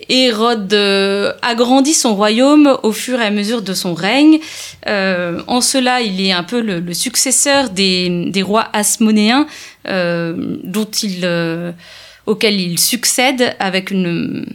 Hérode 0.09 0.73
agrandit 1.41 1.93
son 1.93 2.13
royaume 2.15 2.77
au 2.83 2.91
fur 2.91 3.21
et 3.21 3.25
à 3.25 3.31
mesure 3.31 3.61
de 3.61 3.73
son 3.73 3.93
règne. 3.93 4.39
en 4.85 5.61
cela, 5.61 6.01
il 6.01 6.19
est 6.19 6.33
un 6.33 6.43
peu 6.43 6.59
le, 6.59 6.93
successeur 6.93 7.69
des, 7.69 8.43
rois 8.45 8.67
asmonéens 8.73 9.47
dont 9.85 10.91
il, 11.03 11.73
auxquels 12.25 12.59
il 12.59 12.79
succède 12.79 13.55
avec 13.59 13.91
une 13.91 14.45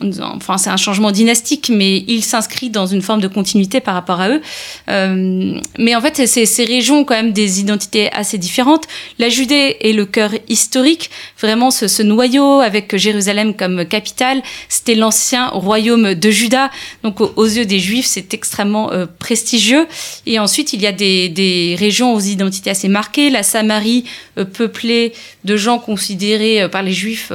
enfin 0.00 0.58
c'est 0.58 0.70
un 0.70 0.76
changement 0.76 1.10
dynastique, 1.10 1.70
mais 1.72 2.04
il 2.06 2.22
s'inscrit 2.22 2.70
dans 2.70 2.86
une 2.86 3.02
forme 3.02 3.20
de 3.20 3.28
continuité 3.28 3.80
par 3.80 3.94
rapport 3.94 4.20
à 4.20 4.30
eux. 4.30 4.40
Euh, 4.88 5.60
mais 5.78 5.94
en 5.94 6.00
fait, 6.00 6.26
ces, 6.26 6.64
régions 6.64 7.00
ont 7.00 7.04
quand 7.04 7.14
même 7.14 7.32
des 7.32 7.60
identités 7.60 8.12
assez 8.12 8.38
différentes. 8.38 8.84
La 9.18 9.28
Judée 9.28 9.76
est 9.80 9.92
le 9.92 10.06
cœur 10.06 10.30
historique, 10.48 11.10
vraiment 11.40 11.70
ce, 11.70 11.88
ce 11.88 12.02
noyau 12.02 12.60
avec 12.60 12.96
Jérusalem 12.96 13.54
comme 13.54 13.84
capitale. 13.84 14.42
C'était 14.68 14.94
l'ancien 14.94 15.48
royaume 15.48 16.14
de 16.14 16.30
Juda, 16.30 16.70
donc 17.02 17.20
aux, 17.20 17.44
yeux 17.44 17.64
des 17.64 17.78
Juifs, 17.78 18.06
c'est 18.06 18.34
extrêmement 18.34 18.92
euh, 18.92 19.06
prestigieux. 19.18 19.86
Et 20.26 20.38
ensuite, 20.38 20.72
il 20.72 20.82
y 20.82 20.86
a 20.86 20.92
des, 20.92 21.28
des, 21.28 21.76
régions 21.78 22.14
aux 22.14 22.20
identités 22.20 22.70
assez 22.70 22.88
marquées. 22.88 23.30
La 23.30 23.42
Samarie, 23.42 24.04
euh, 24.38 24.44
peuplée 24.44 25.12
de 25.44 25.56
gens 25.56 25.78
considérés 25.78 26.62
euh, 26.62 26.68
par 26.68 26.82
les 26.82 26.92
Juifs 26.92 27.32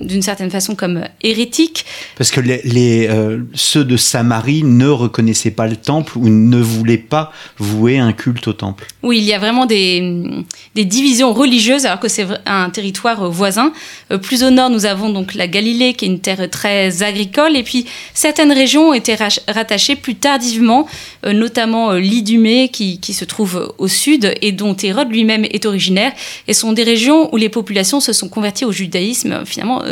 d'une 0.00 0.22
certaine 0.22 0.50
façon 0.50 0.74
comme 0.74 1.04
hérétiques. 1.22 1.84
Parce 2.16 2.30
que 2.30 2.40
les, 2.40 3.08
euh, 3.08 3.38
ceux 3.54 3.84
de 3.84 3.96
Samarie 3.96 4.62
ne 4.62 4.86
reconnaissaient 4.86 5.50
pas 5.50 5.66
le 5.66 5.76
temple 5.76 6.18
ou 6.18 6.28
ne 6.28 6.58
voulaient 6.60 6.96
pas 6.96 7.32
vouer 7.58 7.98
un 7.98 8.12
culte 8.12 8.46
au 8.48 8.52
temple. 8.52 8.86
Oui, 9.02 9.18
il 9.18 9.24
y 9.24 9.32
a 9.32 9.38
vraiment 9.38 9.66
des, 9.66 10.44
divisions 10.74 11.32
religieuses 11.32 11.86
alors 11.86 12.00
que 12.00 12.08
c'est 12.08 12.26
un 12.46 12.70
territoire 12.70 13.30
voisin. 13.30 13.72
Euh, 14.10 14.18
plus 14.18 14.42
au 14.44 14.50
nord, 14.50 14.70
nous 14.70 14.86
avons 14.86 15.10
donc 15.10 15.34
la 15.34 15.48
Galilée 15.48 15.94
qui 15.94 16.04
est 16.04 16.08
une 16.08 16.20
terre 16.20 16.48
très 16.50 17.02
agricole 17.02 17.56
et 17.56 17.62
puis 17.62 17.86
certaines 18.14 18.52
régions 18.52 18.90
ont 18.90 18.94
été 18.94 19.16
rattachées 19.48 19.96
plus 19.96 20.14
tardivement, 20.14 20.86
euh, 21.26 21.32
notamment 21.32 21.92
l'Idumée 21.92 22.68
qui, 22.68 23.00
qui 23.00 23.12
se 23.12 23.24
trouve 23.24 23.74
au 23.78 23.88
sud 23.88 24.34
et 24.40 24.52
dont 24.52 24.76
Hérode 24.76 25.10
lui-même 25.10 25.44
est 25.44 25.66
originaire 25.66 26.12
et 26.48 26.54
sont 26.54 26.72
des 26.72 26.84
régions 26.84 27.32
où 27.34 27.36
les 27.36 27.48
populations 27.48 28.00
se 28.00 28.12
sont 28.12 28.28
converties 28.28 28.64
au 28.64 28.72
judaïsme 28.72 29.44
finalement 29.44 29.82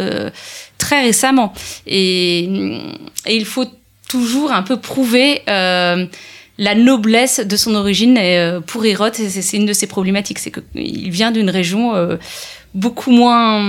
très 0.82 1.00
récemment. 1.00 1.52
Et, 1.86 2.48
il 3.28 3.44
faut 3.44 3.66
toujours 4.08 4.50
un 4.52 4.62
peu 4.62 4.78
prouver 4.78 5.42
euh, 5.48 6.04
la 6.58 6.74
noblesse 6.74 7.40
de 7.40 7.56
son 7.56 7.74
origine. 7.76 8.16
Et, 8.16 8.36
euh, 8.38 8.60
pour 8.60 8.84
Hérode, 8.84 9.14
c'est 9.14 9.56
une 9.56 9.64
de 9.64 9.72
ses 9.72 9.86
problématiques, 9.86 10.40
c'est 10.40 10.50
qu'il 10.50 11.10
vient 11.10 11.30
d'une 11.30 11.50
région 11.50 11.94
euh, 11.94 12.16
beaucoup 12.74 13.12
moins 13.12 13.62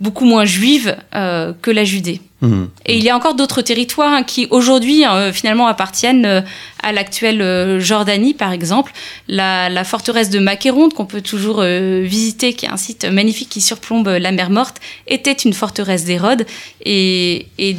beaucoup 0.00 0.24
moins 0.24 0.44
juive 0.44 0.96
que 1.12 1.70
la 1.70 1.84
Judée. 1.84 2.20
Mmh. 2.40 2.64
Et 2.86 2.96
il 2.96 3.02
y 3.02 3.10
a 3.10 3.16
encore 3.16 3.34
d'autres 3.34 3.62
territoires 3.62 4.12
hein, 4.12 4.22
qui 4.22 4.46
aujourd'hui 4.50 5.04
hein, 5.04 5.32
finalement 5.32 5.66
appartiennent 5.66 6.24
euh, 6.24 6.40
à 6.80 6.92
l'actuelle 6.92 7.42
euh, 7.42 7.80
Jordanie, 7.80 8.32
par 8.32 8.52
exemple. 8.52 8.92
La, 9.26 9.68
la 9.68 9.82
forteresse 9.82 10.30
de 10.30 10.38
Macéronte, 10.38 10.94
qu'on 10.94 11.04
peut 11.04 11.20
toujours 11.20 11.56
euh, 11.58 12.02
visiter, 12.04 12.52
qui 12.52 12.66
est 12.66 12.70
un 12.70 12.76
site 12.76 13.04
magnifique 13.06 13.48
qui 13.48 13.60
surplombe 13.60 14.06
la 14.06 14.30
mer 14.30 14.50
Morte, 14.50 14.76
était 15.08 15.32
une 15.32 15.52
forteresse 15.52 16.04
d'Hérode 16.04 16.46
et, 16.84 17.46
et 17.58 17.76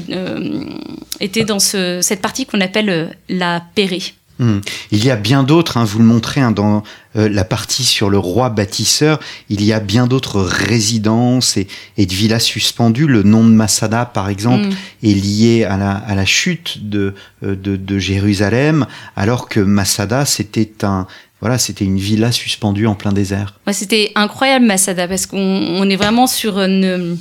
était 1.22 1.46
dans 1.46 1.60
ce, 1.60 2.02
cette 2.02 2.22
partie 2.22 2.46
qu'on 2.46 2.60
appelle 2.62 3.16
la 3.30 3.64
Pérée. 3.76 4.04
Hmm. 4.40 4.60
Il 4.92 5.04
y 5.04 5.12
a 5.12 5.18
bien 5.18 5.44
d'autres, 5.44 5.76
hein, 5.76 5.84
vous 5.84 6.00
le 6.00 6.06
montrez 6.06 6.40
hein, 6.40 6.52
dans 6.52 6.82
euh, 7.18 7.28
la 7.28 7.44
partie 7.44 7.84
sur 7.84 8.10
le 8.10 8.18
roi 8.18 8.50
bâtisseur, 8.50 9.20
il 9.50 9.62
y 9.62 9.74
a 9.74 9.82
bien 9.82 10.08
d'autres 10.08 10.40
résidences 10.40 11.58
et, 11.58 11.68
de 11.98 12.14
villas 12.14 12.40
suspendues. 12.40 13.06
Le 13.06 13.24
nom 13.24 13.44
de 13.44 13.50
Masada, 13.50 14.06
par 14.06 14.30
exemple, 14.30 14.68
hmm. 14.68 15.08
est 15.08 15.14
lié 15.14 15.64
à 15.66 15.76
la, 15.76 15.92
à 15.92 16.16
la 16.16 16.26
chute 16.26 16.90
de, 16.90 17.14
euh, 17.44 17.56
de, 17.56 17.76
de, 17.76 18.00
Jérusalem, 18.00 18.88
alors 19.18 19.50
que 19.50 19.60
Masada, 19.60 20.26
c'était 20.26 20.86
un... 20.86 21.06
Voilà, 21.42 21.58
c'était 21.58 21.86
une 21.86 22.00
villa 22.00 22.34
suspendue 22.34 22.86
en 22.86 22.96
plein 22.96 23.14
désert. 23.14 23.60
Ouais, 23.66 23.72
c'était 23.72 24.12
incroyable 24.16 24.66
Masada 24.66 25.08
parce 25.08 25.26
qu'on 25.26 25.90
est 25.90 25.96
vraiment 25.96 26.28
sur 26.28 26.60
une, 26.60 27.18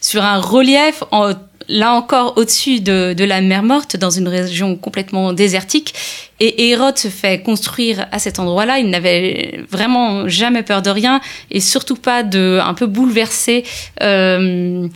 sur 0.00 0.22
un 0.22 0.38
relief 0.38 1.02
en, 1.10 1.32
là 1.68 1.92
encore 1.92 2.34
au-dessus 2.36 2.80
de, 2.80 3.24
la 3.24 3.40
mer 3.40 3.62
Morte, 3.62 3.96
dans 3.96 4.10
une 4.10 4.28
région 4.28 4.76
complètement 4.76 5.32
désertique. 5.32 5.94
Et 6.40 6.70
Hérode 6.70 6.98
se 6.98 7.08
fait 7.08 7.42
construire 7.42 8.06
à 8.12 8.18
cet 8.18 8.38
endroit-là. 8.38 8.78
Il 8.78 8.90
n'avait 8.90 9.60
vraiment 9.70 10.28
jamais 10.28 10.62
peur 10.62 10.82
de 10.82 10.90
rien 10.90 11.20
et 11.50 11.60
surtout 11.60 11.96
pas 11.96 12.22
de 12.22 12.58
un 12.62 12.74
peu 12.74 12.86
bouleverser. 12.86 13.64
Euh, 14.02 14.88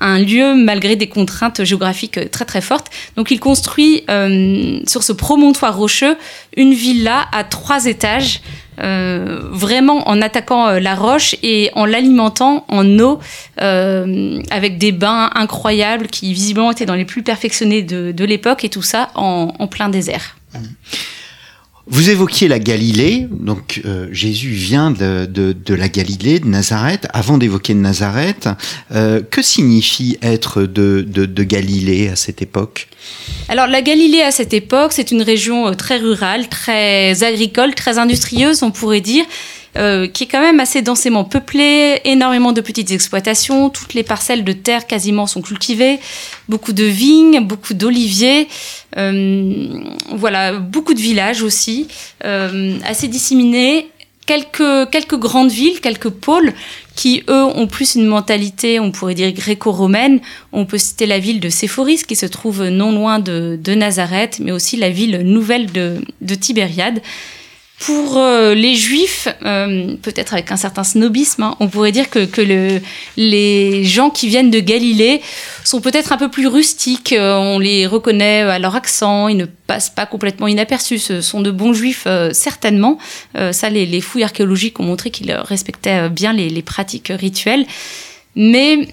un 0.00 0.18
lieu 0.18 0.54
malgré 0.54 0.96
des 0.96 1.08
contraintes 1.08 1.64
géographiques 1.64 2.30
très 2.30 2.44
très 2.44 2.60
fortes. 2.60 2.90
Donc 3.16 3.30
il 3.30 3.40
construit 3.40 4.04
euh, 4.10 4.80
sur 4.86 5.02
ce 5.02 5.12
promontoire 5.12 5.76
rocheux 5.76 6.16
une 6.56 6.74
villa 6.74 7.26
à 7.32 7.44
trois 7.44 7.86
étages 7.86 8.40
euh, 8.80 9.40
vraiment 9.50 10.08
en 10.08 10.20
attaquant 10.20 10.68
euh, 10.68 10.80
la 10.80 10.94
roche 10.94 11.34
et 11.42 11.70
en 11.74 11.84
l'alimentant 11.86 12.64
en 12.68 12.98
eau 12.98 13.20
euh, 13.60 14.40
avec 14.50 14.78
des 14.78 14.92
bains 14.92 15.30
incroyables 15.34 16.08
qui 16.08 16.32
visiblement 16.32 16.70
étaient 16.70 16.86
dans 16.86 16.94
les 16.94 17.04
plus 17.04 17.22
perfectionnés 17.22 17.82
de, 17.82 18.12
de 18.12 18.24
l'époque 18.24 18.64
et 18.64 18.68
tout 18.68 18.82
ça 18.82 19.10
en, 19.14 19.52
en 19.58 19.66
plein 19.66 19.88
désert. 19.88 20.36
Mmh. 20.54 20.58
Vous 21.88 22.10
évoquiez 22.10 22.48
la 22.48 22.58
Galilée, 22.58 23.28
donc 23.30 23.80
euh, 23.84 24.08
Jésus 24.10 24.48
vient 24.48 24.90
de, 24.90 25.24
de, 25.24 25.74
la 25.74 25.88
Galilée, 25.88 26.40
de 26.40 26.48
Nazareth. 26.48 27.06
Avant 27.12 27.38
d'évoquer 27.38 27.74
Nazareth, 27.74 28.48
euh, 28.90 29.22
que 29.22 29.40
signifie 29.40 30.18
être 30.20 30.62
de, 30.62 31.02
de, 31.06 31.42
Galilée 31.44 32.08
à 32.08 32.16
cette 32.16 32.42
époque? 32.42 32.88
Alors 33.48 33.68
la 33.68 33.82
Galilée 33.82 34.22
à 34.22 34.32
cette 34.32 34.52
époque, 34.52 34.92
c'est 34.94 35.12
une 35.12 35.22
région 35.22 35.68
euh, 35.68 35.74
très 35.74 35.98
rurale, 35.98 36.48
très 36.48 37.22
agricole, 37.22 37.72
très 37.76 37.98
industrieuse, 37.98 38.64
on 38.64 38.72
pourrait 38.72 39.00
dire. 39.00 39.24
Euh, 39.76 40.06
qui 40.06 40.24
est 40.24 40.26
quand 40.26 40.40
même 40.40 40.60
assez 40.60 40.80
densément 40.80 41.24
peuplée, 41.24 42.00
énormément 42.04 42.52
de 42.52 42.60
petites 42.62 42.92
exploitations, 42.92 43.68
toutes 43.68 43.92
les 43.92 44.02
parcelles 44.02 44.42
de 44.42 44.52
terre 44.52 44.86
quasiment 44.86 45.26
sont 45.26 45.42
cultivées, 45.42 45.98
beaucoup 46.48 46.72
de 46.72 46.84
vignes, 46.84 47.40
beaucoup 47.40 47.74
d'oliviers, 47.74 48.48
euh, 48.96 49.66
voilà, 50.12 50.54
beaucoup 50.54 50.94
de 50.94 51.00
villages 51.00 51.42
aussi, 51.42 51.88
euh, 52.24 52.78
assez 52.86 53.06
disséminés, 53.08 53.88
quelques, 54.24 54.90
quelques 54.90 55.18
grandes 55.18 55.50
villes, 55.50 55.80
quelques 55.80 56.10
pôles 56.10 56.54
qui, 56.94 57.22
eux, 57.28 57.44
ont 57.44 57.66
plus 57.66 57.96
une 57.96 58.06
mentalité, 58.06 58.80
on 58.80 58.92
pourrait 58.92 59.14
dire, 59.14 59.30
gréco-romaine. 59.32 60.20
On 60.52 60.64
peut 60.64 60.78
citer 60.78 61.04
la 61.04 61.18
ville 61.18 61.40
de 61.40 61.50
Séphoris, 61.50 62.04
qui 62.04 62.16
se 62.16 62.24
trouve 62.24 62.64
non 62.64 62.92
loin 62.92 63.18
de, 63.18 63.58
Nazareth, 63.74 64.38
mais 64.42 64.52
aussi 64.52 64.78
la 64.78 64.88
ville 64.88 65.18
nouvelle 65.18 65.70
de 65.70 66.34
Tibériade. 66.34 67.02
Pour 67.78 68.16
euh, 68.16 68.54
les 68.54 68.74
juifs, 68.74 69.28
euh, 69.44 69.96
peut-être 70.00 70.32
avec 70.32 70.50
un 70.50 70.56
certain 70.56 70.82
snobisme, 70.82 71.42
hein, 71.42 71.56
on 71.60 71.68
pourrait 71.68 71.92
dire 71.92 72.08
que, 72.08 72.24
que 72.24 72.40
le, 72.40 72.80
les 73.18 73.84
gens 73.84 74.08
qui 74.08 74.28
viennent 74.28 74.50
de 74.50 74.60
Galilée 74.60 75.20
sont 75.62 75.82
peut-être 75.82 76.10
un 76.10 76.16
peu 76.16 76.30
plus 76.30 76.46
rustiques, 76.46 77.12
euh, 77.12 77.34
on 77.34 77.58
les 77.58 77.86
reconnaît 77.86 78.40
à 78.40 78.58
leur 78.58 78.74
accent, 78.76 79.28
ils 79.28 79.36
ne 79.36 79.44
passent 79.44 79.90
pas 79.90 80.06
complètement 80.06 80.46
inaperçus, 80.46 81.00
ce 81.00 81.20
sont 81.20 81.42
de 81.42 81.50
bons 81.50 81.74
juifs 81.74 82.08
certainement. 82.32 82.98
ça, 83.52 83.68
les, 83.68 83.84
les, 83.84 84.00
fouilles 84.00 84.24
archéologiques 84.24 84.80
ont 84.80 84.84
montré 84.84 85.10
qu'ils 85.10 85.32
respectaient 85.32 86.08
bien 86.08 86.32
les, 86.32 86.48
les, 86.48 86.62
pratiques 86.62 87.12
rituelles. 87.14 87.66
Mais 88.36 88.88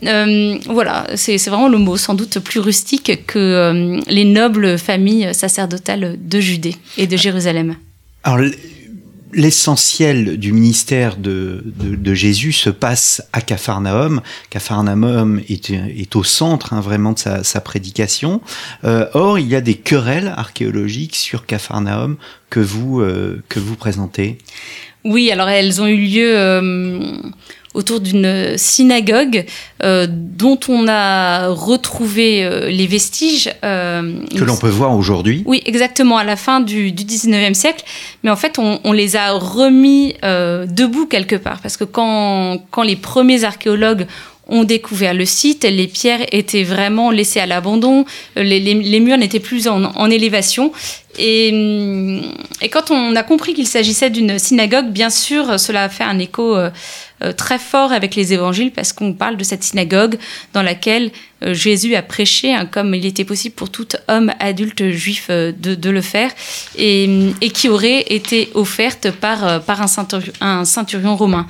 voilà, 0.68 1.08
c'est 1.16 1.38
vraiment 1.48 1.70
le 1.70 1.78
mot, 1.78 1.96
sans 1.96 2.16
doute 2.16 2.40
plus 2.40 2.60
rustique 2.60 3.26
que 3.28 4.00
les 4.08 4.26
nobles 4.26 4.78
familles 4.78 5.34
sacerdotales 5.34 6.18
de 6.20 6.40
Judée 6.40 6.76
et 6.98 7.08
de 7.08 7.16
Jérusalem. 7.16 7.76
Alors, 8.24 8.40
l'essentiel 9.34 10.38
du 10.38 10.54
ministère 10.54 11.18
de, 11.18 11.64
de, 11.66 12.14
Jésus 12.14 12.54
se 12.54 12.70
passe 12.70 13.24
à 13.34 13.42
Capharnaüm. 13.42 14.22
Capharnaüm 14.50 15.42
est, 15.50 15.72
est 15.72 16.16
au 16.16 16.24
centre 16.24 16.74
hein, 16.74 16.82
vraiment 16.82 17.14
de 17.14 17.20
sa, 17.20 17.44
sa 17.44 17.60
prédication. 17.62 18.42
Euh, 18.84 19.08
or, 19.14 19.40
il 19.40 19.48
y 19.48 19.56
a 19.56 19.62
des 19.62 19.76
querelles 19.76 20.34
archéologiques 20.36 21.16
sur 21.16 21.46
Capharnaüm 21.46 22.18
que 22.50 22.60
vous, 22.60 23.02
euh, 23.02 23.44
que 23.50 23.60
vous 23.60 23.76
présentez. 23.76 24.38
Oui, 25.04 25.32
alors 25.32 25.50
elles 25.50 25.82
ont 25.82 25.88
eu 25.88 25.98
lieu 25.98 26.38
euh, 26.38 27.18
autour 27.74 28.00
d'une 28.00 28.58
synagogue 28.58 29.46
euh, 29.84 30.08
dont 30.10 30.60
on 30.68 30.88
a 30.88 31.48
retrouvé 31.50 32.44
euh, 32.44 32.70
les 32.70 32.88
vestiges. 32.88 33.52
Euh, 33.64 34.14
que 34.36 34.44
l'on 34.44 34.58
peut 34.58 34.70
voir 34.70 34.96
aujourd'hui. 34.96 35.44
Oui, 35.46 35.62
exactement, 35.66 36.18
à 36.18 36.24
la 36.24 36.36
fin 36.36 36.60
du, 36.60 36.92
du 36.92 37.04
19e 37.04 37.54
siècle. 37.54 37.84
Mais 38.24 38.30
en 38.30 38.36
fait, 38.36 38.60
on, 38.60 38.80
on 38.84 38.92
les 38.92 39.16
a 39.16 39.32
remis 39.32 40.16
debout 40.24 41.06
quelque 41.08 41.36
part. 41.36 41.60
Parce 41.62 41.78
que 41.78 41.84
quand, 41.84 42.64
quand 42.72 42.84
les 42.84 42.96
premiers 42.96 43.44
archéologues 43.44 44.08
ont 44.48 44.64
découvert 44.64 45.14
le 45.14 45.26
site. 45.26 45.64
Les 45.64 45.88
pierres 45.88 46.26
étaient 46.32 46.64
vraiment 46.64 47.12
laissées 47.12 47.40
à 47.40 47.46
l'abandon. 47.46 48.06
Les, 48.36 48.60
les, 48.60 48.74
les, 48.74 49.00
murs 49.00 49.18
n'étaient 49.18 49.40
plus 49.40 49.68
en, 49.68 49.84
en, 49.86 50.10
élévation. 50.10 50.72
Et, 51.18 51.48
et 52.62 52.70
quand 52.70 52.92
on 52.92 53.16
a 53.16 53.24
compris 53.24 53.54
qu'il 53.54 53.68
s'agissait 53.68 54.10
d'une 54.10 54.38
synagogue, 54.40 54.90
bien 54.90 55.10
sûr, 55.10 55.60
cela 55.60 55.84
a 55.84 55.90
fait 55.90 56.04
un 56.04 56.20
écho 56.20 56.58
très 57.32 57.60
fort 57.60 57.92
avec 57.92 58.16
les 58.16 58.34
évangiles 58.34 58.72
parce 58.72 58.92
qu'on 58.92 59.14
parle 59.14 59.38
de 59.38 59.44
cette 59.44 59.64
synagogue 59.64 60.18
dans 60.54 60.62
laquelle 60.62 61.12
Jésus 61.42 61.96
a 61.96 62.02
prêché, 62.02 62.54
hein, 62.54 62.66
comme 62.66 62.94
il 62.94 63.06
était 63.06 63.26
possible 63.26 63.56
pour 63.56 63.70
tout 63.70 63.88
homme 64.08 64.32
adulte 64.40 64.90
juif 64.92 65.30
de, 65.30 65.52
de 65.54 65.90
le 65.90 66.02
faire, 66.02 66.32
et, 66.78 67.32
qui 67.54 67.70
aurait 67.70 68.02
été 68.14 68.50
offerte 68.54 69.12
par, 69.12 69.62
par 69.64 69.82
un, 69.82 69.88
ceinturion, 69.88 70.34
un 70.42 70.66
ceinturion 70.66 71.16
romain. 71.16 71.48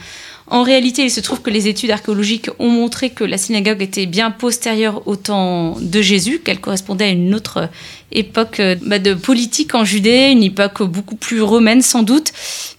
En 0.48 0.62
réalité, 0.62 1.03
il 1.03 1.12
se 1.12 1.22
trouve 1.22 1.42
que 1.42 1.50
les 1.50 1.68
études 1.68 1.92
archéologiques 1.92 2.50
ont 2.60 2.70
montré 2.70 3.10
que 3.10 3.24
la 3.24 3.38
synagogue 3.38 3.82
était 3.82 4.06
bien 4.06 4.30
postérieure 4.30 5.08
au 5.08 5.15
temps 5.15 5.77
de 5.80 6.01
Jésus, 6.01 6.42
qu'elle 6.44 6.60
correspondait 6.60 7.06
à 7.06 7.10
une 7.10 7.34
autre 7.34 7.70
époque 8.13 8.60
euh, 8.60 8.75
bah, 8.86 9.00
de 9.00 9.13
politique 9.13 9.75
en 9.75 9.84
Judée, 9.84 10.29
une 10.32 10.43
époque 10.43 10.84
beaucoup 10.84 11.15
plus 11.15 11.41
romaine 11.41 11.82
sans 11.82 12.03
doute. 12.03 12.32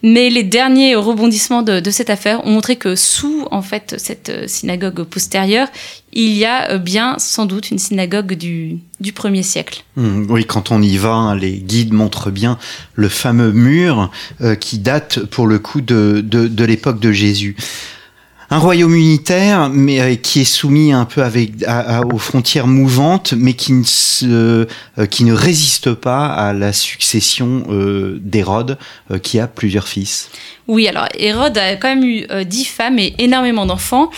Mais 0.02 0.30
les 0.30 0.42
derniers 0.42 0.94
rebondissements 0.94 1.62
de, 1.62 1.90
cette 1.90 2.10
affaire 2.10 2.46
ont 2.46 2.50
montré 2.50 2.76
que 2.76 2.94
sous 2.94 3.46
en 3.50 3.62
fait 3.62 3.96
cette 3.98 4.28
euh, 4.30 4.44
synagogue 4.46 5.02
postérieure, 5.04 5.68
il 6.12 6.32
y 6.32 6.44
a 6.44 6.70
euh, 6.70 6.78
bien 6.78 7.16
sans 7.18 7.46
doute 7.46 7.70
une 7.70 7.78
synagogue 7.78 8.34
du, 8.34 8.78
du 9.00 9.12
premier 9.12 9.42
siècle. 9.42 9.84
Mmh, 9.96 10.26
oui, 10.30 10.44
quand 10.44 10.70
on 10.70 10.80
y 10.80 10.96
va, 10.96 11.12
hein, 11.12 11.36
les 11.36 11.58
guides 11.58 11.92
montrent 11.92 12.30
bien 12.30 12.58
le 12.94 13.08
fameux 13.08 13.52
mur 13.52 14.10
qui 14.60 14.78
date 14.78 15.20
pour 15.20 15.46
le 15.46 15.58
coup 15.58 15.80
de, 15.80 16.20
de 16.24 16.64
l'époque 16.64 17.00
de 17.00 17.12
Jésus 17.12 17.56
un 18.50 18.58
royaume 18.58 18.94
unitaire, 18.94 19.70
mais 19.70 20.00
euh, 20.00 20.14
qui 20.16 20.40
est 20.40 20.44
soumis 20.44 20.92
un 20.92 21.04
peu 21.04 21.22
avec 21.22 21.52
aux 22.12 22.18
frontières 22.18 22.66
mouvantes, 22.66 23.34
mais 23.36 23.54
qui 23.54 23.72
ne 23.72 23.84
euh, 24.24 24.66
qui 25.10 25.24
ne 25.24 25.32
résiste 25.32 25.92
pas 25.94 26.26
à 26.26 26.52
la 26.52 26.72
succession 26.72 27.64
euh, 27.68 28.18
d'Hérode, 28.20 28.78
qui 29.22 29.38
a 29.38 29.46
plusieurs 29.46 29.88
fils. 29.88 30.30
Oui, 30.66 30.88
alors 30.88 31.08
Hérode 31.14 31.58
a 31.58 31.76
quand 31.76 31.88
même 31.88 32.04
eu 32.04 32.26
dix 32.44 32.64
femmes 32.64 32.98
et 32.98 33.14
énormément 33.18 33.66
d'enfants. 33.66 34.10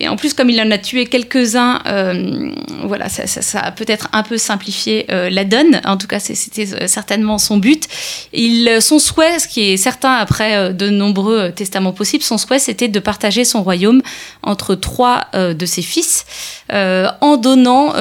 Et 0.00 0.08
en 0.08 0.16
plus, 0.16 0.32
comme 0.32 0.48
il 0.48 0.60
en 0.60 0.70
a 0.70 0.78
tué 0.78 1.06
quelques-uns, 1.06 1.80
euh, 1.86 2.50
voilà, 2.84 3.08
ça, 3.08 3.26
ça, 3.26 3.58
a 3.58 3.72
peut-être 3.72 4.08
un 4.12 4.22
peu 4.22 4.38
simplifié 4.38 5.06
euh, 5.10 5.28
la 5.28 5.44
donne. 5.44 5.80
En 5.84 5.96
tout 5.96 6.06
cas, 6.06 6.20
c'était 6.20 6.72
euh, 6.72 6.86
certainement 6.86 7.38
son 7.38 7.56
but. 7.56 7.84
Il, 8.32 8.80
son 8.80 9.00
souhait, 9.00 9.40
ce 9.40 9.48
qui 9.48 9.72
est 9.72 9.76
certain 9.76 10.12
après 10.14 10.72
de 10.72 10.88
nombreux 10.88 11.50
testaments 11.50 11.92
possibles, 11.92 12.22
son 12.22 12.38
souhait, 12.38 12.60
c'était 12.60 12.88
de 12.88 13.00
partager 13.00 13.44
son 13.44 13.62
royaume 13.62 14.02
entre 14.42 14.76
trois 14.76 15.26
de 15.34 15.66
ses 15.66 15.82
fils, 15.82 16.24
en 16.70 17.36
donnant 17.36 17.92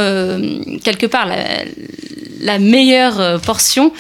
quelque 0.84 1.06
part 1.06 1.26
la, 1.26 1.38
la 2.42 2.60
meilleure 2.60 3.42
portion 3.42 3.92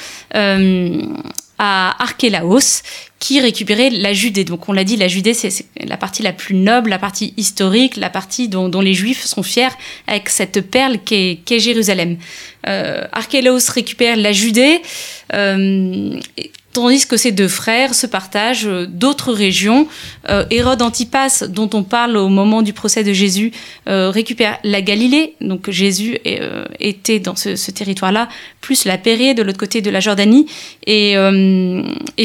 à 1.59 2.03
Archélaos, 2.03 2.83
qui 3.19 3.39
récupérait 3.39 3.89
la 3.89 4.13
Judée. 4.13 4.43
Donc 4.43 4.69
on 4.69 4.73
l'a 4.73 4.83
dit, 4.83 4.95
la 4.95 5.07
Judée, 5.07 5.33
c'est 5.33 5.65
la 5.83 5.97
partie 5.97 6.23
la 6.23 6.33
plus 6.33 6.55
noble, 6.55 6.89
la 6.89 6.99
partie 6.99 7.33
historique, 7.37 7.95
la 7.97 8.09
partie 8.09 8.47
dont, 8.47 8.69
les 8.81 8.93
Juifs 8.93 9.25
sont 9.25 9.43
fiers 9.43 9.75
avec 10.07 10.29
cette 10.29 10.61
perle 10.61 10.99
qu'est 10.99 11.59
Jérusalem. 11.59 12.17
Euh, 12.67 13.05
Archélaos 13.11 13.71
récupère 13.73 14.17
la 14.17 14.31
Judée. 14.31 14.81
Euh, 15.33 16.19
tandis 16.77 17.07
que 17.07 17.17
ces 17.17 17.31
deux 17.31 17.47
frères 17.47 17.95
se 17.95 18.05
partagent 18.05 18.67
euh, 18.67 18.85
d'autres 18.85 19.33
régions. 19.33 19.87
Euh, 20.29 20.45
Hérode 20.51 20.83
Antipas, 20.83 21.43
dont 21.49 21.69
on 21.73 21.81
parle 21.81 22.15
au 22.17 22.29
moment 22.29 22.61
du 22.61 22.71
procès 22.71 23.03
de 23.03 23.13
Jésus, 23.13 23.51
euh, 23.89 24.11
récupère 24.11 24.59
la 24.63 24.83
Galilée, 24.83 25.33
donc 25.41 25.71
Jésus 25.71 26.19
était 26.79 27.19
dans 27.19 27.35
ce, 27.35 27.71
territoire-là, 27.71 28.29
plus 28.61 28.85
la 28.85 28.99
Pérée 28.99 29.33
de 29.33 29.41
l'autre 29.41 29.57
côté 29.57 29.81
de 29.81 29.89
la 29.89 29.99
Jordanie, 29.99 30.45
et, 30.85 31.15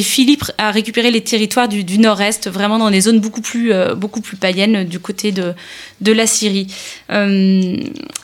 Philippe 0.03 0.45
a 0.59 0.71
récupéré 0.71 1.11
les 1.11 1.23
territoires 1.23 1.69
du, 1.69 1.99
nord-est, 1.99 2.51
vraiment 2.51 2.79
dans 2.79 2.91
des 2.91 3.03
zones 3.03 3.21
beaucoup 3.21 3.41
plus 3.41 4.37
païennes 4.39 4.85
du 4.85 4.99
côté 4.99 5.33
de, 5.33 5.55
de 6.03 6.13
la 6.13 6.27
Syrie. 6.27 6.67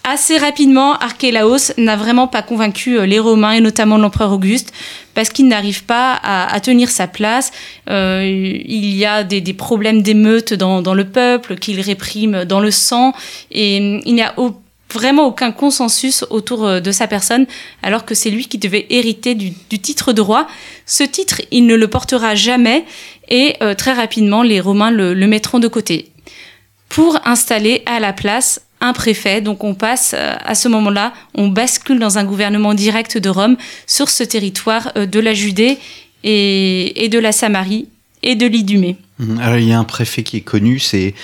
assez 0.05 0.37
rapidement, 0.39 0.95
Archélaos 0.99 1.73
n'a 1.79 1.97
vraiment 1.97 2.29
pas 2.29 2.43
convaincu 2.43 3.07
les 3.07 3.19
Romains, 3.19 3.53
et 3.53 3.61
notamment 3.61 3.97
l'empereur 3.97 4.33
Auguste, 4.33 4.73
parce 5.19 5.31
qu'il 5.31 5.49
n'arrive 5.49 5.83
pas 5.83 6.15
à, 6.23 6.61
tenir 6.61 6.91
sa 6.91 7.09
place. 7.09 7.51
Euh, 7.91 8.23
il 8.25 8.95
y 8.95 9.05
a 9.05 9.25
des, 9.25 9.53
problèmes 9.53 10.01
d'émeute 10.01 10.55
dans, 10.55 10.95
le 10.95 11.05
peuple 11.05 11.57
qu'il 11.57 11.81
réprime 11.81 12.45
dans 12.45 12.61
le 12.61 12.71
sang 12.71 13.13
et 13.51 13.79
il 13.79 14.15
n'y 14.15 14.23
a 14.23 14.33
vraiment 14.95 15.27
aucun 15.27 15.51
consensus 15.51 16.25
autour 16.31 16.65
euh, 16.65 16.79
de 16.79 16.93
sa 16.93 17.09
personne, 17.09 17.47
alors 17.83 18.05
que 18.05 18.15
c'est 18.15 18.31
lui 18.31 18.47
qui 18.47 18.59
devait 18.59 18.87
hériter 18.91 19.35
du, 19.35 19.53
titre 19.53 20.13
de 20.13 20.21
roi. 20.21 20.47
Ce 20.87 21.03
titre, 21.03 21.43
il 21.51 21.67
ne 21.67 21.75
le 21.75 21.89
portera 21.89 22.37
jamais 22.37 22.85
et 23.29 23.57
euh, 23.61 23.75
très 23.75 23.95
rapidement, 23.95 24.45
les 24.45 24.61
Romains 24.61 24.93
le 24.93 25.27
mettront 25.27 25.59
de 25.59 25.67
côté 25.67 26.13
pour 26.89 27.19
installer 27.27 27.83
à 27.87 28.01
la 28.01 28.13
place 28.13 28.61
un 28.81 28.93
préfet. 28.93 29.41
Donc 29.41 29.65
on 29.65 29.75
passe 29.75 30.15
euh, 30.17 30.35
à 30.45 30.55
ce 30.55 30.69
moment-là, 30.69 31.13
on 31.35 31.49
bascule 31.49 31.99
dans 31.99 32.19
un 32.19 32.25
gouvernement 32.25 32.75
direct 32.75 33.19
de 33.19 33.29
Rome 33.29 33.57
sur 33.87 34.09
ce 34.09 34.23
territoire 34.23 34.93
euh, 34.97 35.07
de 35.07 35.21
la 35.21 35.35
Judée 35.35 35.79
et, 36.25 37.09
de 37.11 37.19
la 37.19 37.33
Samarie 37.33 37.89
et 38.29 38.37
de 38.37 38.47
l'Idumée. 38.47 38.99
Mhm. 39.19 39.41
Alors, 39.41 39.59
il 39.59 39.67
y 39.67 39.73
a 39.73 39.79
un 39.79 39.85
préfet 39.85 40.23
qui 40.23 40.37
est 40.37 40.43
connu, 40.43 40.79
c'est 40.79 41.15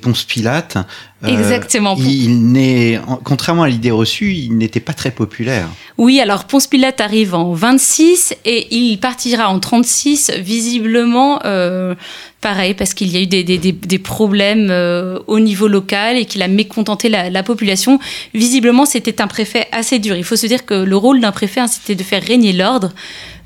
Ponce 0.00 0.24
Pilate. 0.24 0.78
Euh, 1.22 1.28
Exactement. 1.28 1.96
il 1.98 2.50
n'est, 2.50 2.98
contrairement 3.24 3.64
à 3.64 3.68
l'idée 3.68 3.90
reçue, 3.90 4.32
il 4.32 4.56
n'était 4.56 4.80
pas 4.80 4.94
très 4.94 5.10
populaire. 5.10 5.68
Oui, 5.98 6.18
alors 6.18 6.44
Ponce 6.44 6.66
Pilate 6.66 7.02
arrive 7.02 7.34
en 7.34 7.52
26 7.52 8.34
et 8.46 8.74
il 8.74 8.96
partira 8.98 9.50
en 9.50 9.60
36, 9.60 10.32
visiblement 10.38 11.40
euh, 11.44 11.94
pareil, 12.40 12.72
parce 12.72 12.94
qu'il 12.94 13.12
y 13.12 13.18
a 13.18 13.20
eu 13.20 13.26
des, 13.26 13.44
des, 13.44 13.58
des 13.58 13.98
problèmes 13.98 14.68
euh, 14.70 15.18
au 15.26 15.40
niveau 15.40 15.68
local 15.68 16.16
et 16.16 16.24
qu'il 16.24 16.40
a 16.40 16.48
mécontenté 16.48 17.10
la, 17.10 17.28
la 17.28 17.42
population. 17.42 18.00
Visiblement, 18.32 18.86
c'était 18.86 19.20
un 19.20 19.26
préfet 19.26 19.68
assez 19.72 19.98
dur. 19.98 20.16
Il 20.16 20.24
faut 20.24 20.36
se 20.36 20.46
dire 20.46 20.64
que 20.64 20.74
le 20.74 20.96
rôle 20.96 21.20
d'un 21.20 21.32
préfet, 21.32 21.60
hein, 21.60 21.66
c'était 21.66 21.94
de 21.94 22.02
faire 22.02 22.22
régner 22.22 22.54
l'ordre. 22.54 22.92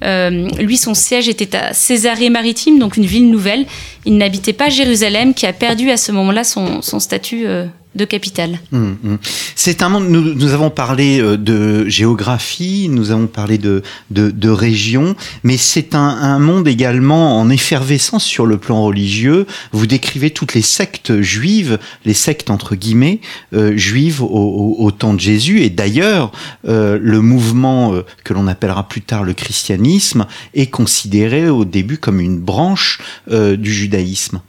Euh, 0.04 0.48
lui, 0.58 0.76
son 0.76 0.94
siège 0.94 1.28
était 1.28 1.56
à 1.56 1.72
Césarée-Maritime, 1.72 2.78
donc 2.78 2.96
une 2.96 3.06
ville 3.06 3.30
nouvelle. 3.30 3.66
Il 4.04 4.16
n'habitait 4.16 4.52
pas 4.52 4.68
Jérusalem, 4.68 5.34
qui 5.34 5.46
a 5.46 5.52
perdu 5.52 5.90
à 5.90 5.96
ce 5.96 6.12
moment-là 6.12 6.44
son, 6.44 6.82
son 6.82 7.00
statut 7.00 7.46
euh, 7.46 7.66
de 7.94 8.04
capitale. 8.04 8.58
Hum, 8.72 8.96
hum. 9.04 9.18
C'est 9.54 9.82
un 9.82 9.88
monde. 9.88 10.08
Nous, 10.08 10.34
nous, 10.34 10.52
avons 10.52 10.70
parlé 10.70 11.20
euh, 11.20 11.36
de 11.36 11.88
géographie, 11.88 12.88
nous 12.90 13.10
avons 13.10 13.26
parlé 13.26 13.58
de 13.58 13.82
de, 14.10 14.30
de 14.30 14.48
région, 14.48 15.16
mais 15.42 15.56
c'est 15.56 15.94
un, 15.94 16.00
un, 16.00 16.38
monde 16.38 16.68
également 16.68 17.40
en 17.40 17.50
effervescence 17.50 18.24
sur 18.24 18.46
le 18.46 18.58
plan 18.58 18.82
religieux. 18.82 19.46
Vous 19.72 19.86
décrivez 19.86 20.30
toutes 20.30 20.54
les 20.54 20.62
sectes 20.62 21.20
juives, 21.20 21.78
les 22.04 22.14
sectes 22.14 22.50
entre 22.50 22.74
guillemets 22.74 23.20
euh, 23.52 23.76
juives 23.76 24.22
au, 24.22 24.76
au, 24.78 24.90
temps 24.90 25.14
de 25.14 25.20
Jésus, 25.20 25.62
et 25.62 25.70
d'ailleurs 25.70 26.32
euh, 26.66 26.98
le 27.00 27.20
mouvement 27.20 27.94
euh, 27.94 28.04
que 28.24 28.34
l'on 28.34 28.46
appellera 28.46 28.88
plus 28.88 29.02
tard 29.02 29.24
le 29.24 29.34
christianisme 29.34 30.26
est 30.54 30.66
considéré 30.66 31.48
au 31.48 31.64
début 31.64 31.98
comme 31.98 32.20
une 32.20 32.38
branche 32.38 33.00
du 33.30 33.72
judaïsme. 33.72 34.40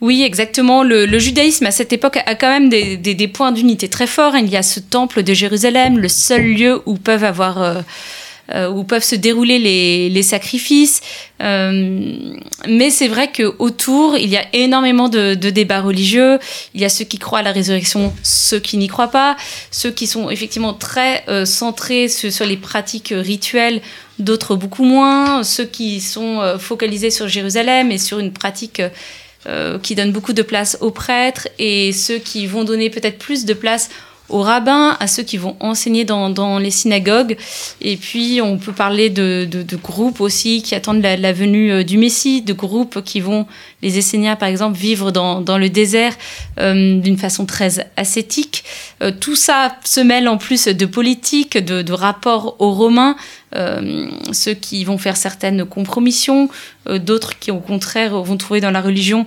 Oui, 0.00 0.22
exactement. 0.22 0.82
Le, 0.82 1.18
judaïsme 1.18 1.66
à 1.66 1.70
cette 1.70 1.92
époque 1.92 2.16
a 2.24 2.34
quand 2.34 2.48
même 2.48 2.68
des, 2.70 3.28
points 3.28 3.52
d'unité 3.52 3.88
très 3.88 4.06
forts. 4.06 4.34
Il 4.36 4.48
y 4.48 4.56
a 4.56 4.62
ce 4.62 4.80
temple 4.80 5.22
de 5.22 5.34
Jérusalem, 5.34 5.98
le 5.98 6.08
seul 6.08 6.42
lieu 6.42 6.82
où 6.86 6.94
peuvent 6.94 7.24
euh, 7.24 7.82
euh, 8.54 9.00
se 9.00 9.14
dérouler 9.14 9.58
les, 10.08 10.22
sacrifices. 10.22 11.02
Euh, 11.42 12.32
mais 12.66 12.88
c'est 12.88 13.08
vrai 13.08 13.30
que 13.30 13.54
autour, 13.58 14.16
il 14.16 14.30
y 14.30 14.38
a 14.38 14.44
énormément 14.54 15.10
de, 15.10 15.34
débats 15.34 15.82
religieux. 15.82 16.38
Il 16.74 16.80
y 16.80 16.86
a 16.86 16.88
ceux 16.88 17.04
qui 17.04 17.18
croient 17.18 17.40
à 17.40 17.42
la 17.42 17.52
résurrection, 17.52 18.14
ceux 18.22 18.58
qui 18.58 18.78
n'y 18.78 18.88
croient 18.88 19.10
pas, 19.10 19.36
ceux 19.70 19.90
qui 19.90 20.06
sont 20.06 20.30
effectivement 20.30 20.72
très 20.72 21.24
centrés 21.44 22.08
sur, 22.08 22.46
les 22.46 22.56
pratiques 22.56 23.12
rituelles, 23.14 23.82
d'autres 24.18 24.56
beaucoup 24.56 24.84
moins, 24.84 25.44
ceux 25.44 25.66
qui 25.66 26.00
sont 26.00 26.56
focalisés 26.58 27.10
sur 27.10 27.28
Jérusalem 27.28 27.92
et 27.92 27.98
sur 27.98 28.18
une 28.18 28.32
pratique 28.32 28.80
euh, 29.46 29.78
qui 29.78 29.94
donnent 29.94 30.12
beaucoup 30.12 30.32
de 30.32 30.42
place 30.42 30.76
aux 30.80 30.90
prêtres 30.90 31.48
et 31.58 31.92
ceux 31.92 32.18
qui 32.18 32.46
vont 32.46 32.64
donner 32.64 32.90
peut-être 32.90 33.18
plus 33.18 33.44
de 33.44 33.54
place 33.54 33.88
aux 34.28 34.42
rabbins, 34.42 34.96
à 35.00 35.06
ceux 35.06 35.22
qui 35.22 35.36
vont 35.36 35.56
enseigner 35.60 36.04
dans, 36.04 36.58
les 36.58 36.70
synagogues. 36.70 37.36
Et 37.80 37.96
puis, 37.96 38.40
on 38.42 38.58
peut 38.58 38.72
parler 38.72 39.10
de, 39.10 39.48
groupes 39.82 40.20
aussi 40.20 40.62
qui 40.62 40.74
attendent 40.74 41.02
la, 41.02 41.16
la, 41.16 41.32
venue 41.32 41.72
euh, 41.72 41.84
du 41.84 41.98
Messie, 41.98 42.42
de 42.42 42.52
groupes 42.52 43.02
qui 43.02 43.20
vont, 43.20 43.46
les 43.82 43.98
Esséniens 43.98 44.36
par 44.36 44.48
exemple, 44.48 44.78
vivre 44.78 45.10
dans, 45.10 45.40
dans 45.40 45.58
le 45.58 45.68
désert 45.68 46.14
euh, 46.58 46.98
d'une 46.98 47.18
façon 47.18 47.46
très 47.46 47.90
ascétique. 47.96 48.64
Euh, 49.02 49.10
tout 49.10 49.36
ça 49.36 49.76
se 49.84 50.00
mêle 50.00 50.28
en 50.28 50.38
plus 50.38 50.66
de 50.66 50.86
politique, 50.86 51.56
de, 51.56 51.82
de 51.82 51.92
rapport 51.92 52.56
aux 52.58 52.72
Romains, 52.72 53.16
ceux 54.32 54.54
qui 54.54 54.84
vont 54.84 54.96
faire 54.96 55.16
certaines 55.16 55.64
compromissions, 55.64 56.48
d'autres 56.88 57.36
qui 57.40 57.50
au 57.50 57.58
contraire 57.58 58.22
vont 58.22 58.36
trouver 58.36 58.60
dans 58.60 58.70
la 58.70 58.80
religion 58.80 59.26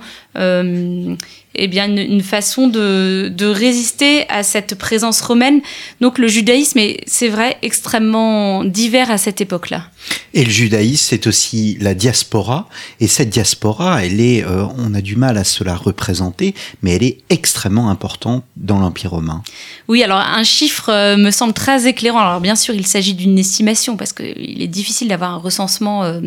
eh 1.55 1.67
bien 1.67 1.95
une, 1.95 2.21
façon 2.21 2.67
de, 2.67 3.31
de, 3.35 3.45
résister 3.45 4.27
à 4.29 4.43
cette 4.43 4.75
présence 4.75 5.21
romaine. 5.21 5.61
Donc 6.01 6.17
le 6.17 6.27
judaïsme 6.27 6.79
est, 6.79 7.01
c'est 7.05 7.29
vrai, 7.29 7.57
extrêmement 7.61 8.63
divers 8.63 9.11
à 9.11 9.17
cette 9.17 9.41
époque-là. 9.41 9.87
Et 10.33 10.43
le 10.43 10.49
judaïsme, 10.49 11.05
c'est 11.09 11.27
aussi 11.27 11.77
la 11.79 11.93
diaspora. 11.93 12.67
Et 12.99 13.07
cette 13.07 13.29
diaspora, 13.29 14.03
elle 14.03 14.19
est, 14.19 14.42
euh, 14.43 14.65
on 14.77 14.93
a 14.93 15.01
du 15.01 15.15
mal 15.15 15.37
à 15.37 15.43
se 15.43 15.63
la 15.63 15.75
représenter, 15.75 16.53
mais 16.81 16.91
elle 16.91 17.03
est 17.03 17.17
extrêmement 17.29 17.89
importante 17.89 18.43
dans 18.55 18.79
l'Empire 18.79 19.11
romain. 19.11 19.43
Oui, 19.87 20.03
alors 20.03 20.19
un 20.19 20.43
chiffre 20.43 20.89
euh, 20.89 21.17
me 21.17 21.31
semble 21.31 21.53
très 21.53 21.87
éclairant. 21.87 22.19
Alors 22.19 22.41
bien 22.41 22.55
sûr, 22.55 22.73
il 22.73 22.85
s'agit 22.87 23.13
d'une 23.13 23.37
estimation 23.37 23.97
parce 23.97 24.13
qu'il 24.13 24.61
est 24.61 24.67
difficile 24.67 25.07
d'avoir 25.07 25.31
un 25.31 25.37
recensement 25.37 26.03
euh, 26.03 26.21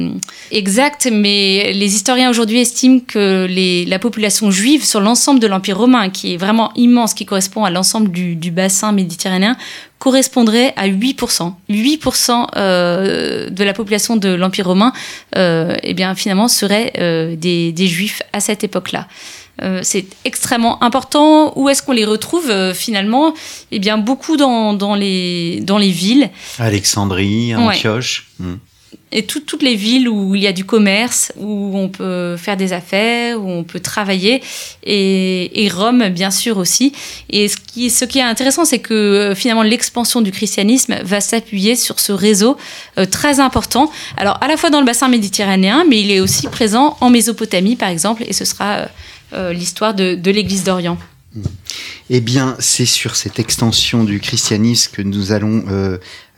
exact, 0.50 1.08
mais 1.10 1.72
les 1.72 1.94
historiens 1.94 2.30
aujourd'hui 2.30 2.60
estiment 2.60 3.00
que 3.00 3.46
la 3.88 3.98
population 3.98 4.50
juive 4.50 4.84
sur 4.84 5.00
l'ensemble 5.00 5.40
de 5.40 5.46
l'Empire 5.46 5.78
romain, 5.78 6.10
qui 6.10 6.34
est 6.34 6.36
vraiment 6.36 6.72
immense, 6.74 7.14
qui 7.14 7.26
correspond 7.26 7.64
à 7.64 7.70
l'ensemble 7.70 8.10
du 8.10 8.50
bassin 8.50 8.92
méditerranéen, 8.92 9.56
correspondrait 9.98 10.72
à 10.76 10.88
8%. 10.88 11.54
8% 11.70 12.46
euh, 12.56 13.50
de 13.50 13.64
la 13.64 13.72
population 13.72 14.16
de 14.16 14.28
l'Empire 14.28 14.66
romain, 14.66 14.92
euh, 15.36 15.76
eh 15.82 15.94
bien, 15.94 16.14
finalement, 16.14 16.48
seraient 16.48 16.92
euh, 16.98 17.34
des, 17.36 17.72
des, 17.72 17.86
juifs 17.86 18.22
à 18.32 18.40
cette 18.40 18.62
époque-là. 18.64 19.08
Euh, 19.62 19.80
c'est 19.82 20.06
extrêmement 20.24 20.82
important. 20.82 21.52
Où 21.56 21.68
est-ce 21.70 21.82
qu'on 21.82 21.92
les 21.92 22.04
retrouve 22.04 22.52
finalement? 22.74 23.32
Eh 23.70 23.78
bien, 23.78 23.96
beaucoup 23.96 24.36
dans, 24.36 24.74
dans, 24.74 24.94
les, 24.94 25.60
dans 25.62 25.78
les 25.78 25.90
villes. 25.90 26.30
Alexandrie, 26.58 27.54
Antioche. 27.54 28.26
Hmm 28.38 28.56
et 29.12 29.24
toutes 29.24 29.62
les 29.62 29.76
villes 29.76 30.08
où 30.08 30.34
il 30.34 30.42
y 30.42 30.46
a 30.46 30.52
du 30.52 30.64
commerce, 30.64 31.32
où 31.36 31.72
on 31.74 31.88
peut 31.88 32.36
faire 32.36 32.56
des 32.56 32.72
affaires, 32.72 33.40
où 33.40 33.48
on 33.48 33.62
peut 33.64 33.80
travailler, 33.80 34.42
et, 34.84 35.70
Rome 35.72 36.08
bien 36.08 36.30
sûr 36.30 36.58
aussi. 36.58 36.92
Et 37.30 37.48
ce 37.48 37.56
qui, 37.56 38.18
est 38.18 38.22
intéressant, 38.22 38.64
c'est 38.64 38.78
que 38.78 38.94
euh, 38.94 39.34
finalement 39.34 39.62
l'expansion 39.62 40.20
du 40.20 40.32
christianisme 40.32 40.96
va 41.02 41.20
s'appuyer 41.20 41.76
sur 41.76 42.00
ce 42.00 42.12
réseau 42.12 42.56
euh, 42.98 43.06
très 43.06 43.40
important. 43.40 43.90
Alors 44.16 44.38
à 44.42 44.48
la 44.48 44.56
fois 44.56 44.70
dans 44.70 44.80
le 44.80 44.86
bassin 44.86 45.08
méditerranéen, 45.08 45.84
mais 45.88 46.00
il 46.00 46.10
est 46.10 46.20
aussi 46.20 46.48
présent 46.48 46.96
en 47.00 47.08
Mésopotamie 47.10 47.76
par 47.76 47.88
exemple, 47.88 48.24
et 48.26 48.32
ce 48.32 48.44
sera 48.44 48.88
euh, 49.32 49.52
l'histoire 49.52 49.94
de, 49.94 50.30
l'Église 50.30 50.64
d'Orient. 50.64 50.98
Eh 52.08 52.20
bien, 52.20 52.56
c'est 52.60 52.86
sur 52.86 53.14
cette 53.14 53.38
extension 53.38 54.04
du 54.04 54.20
christianisme 54.20 54.90
que 54.94 55.02
nous 55.02 55.32
allons 55.32 55.64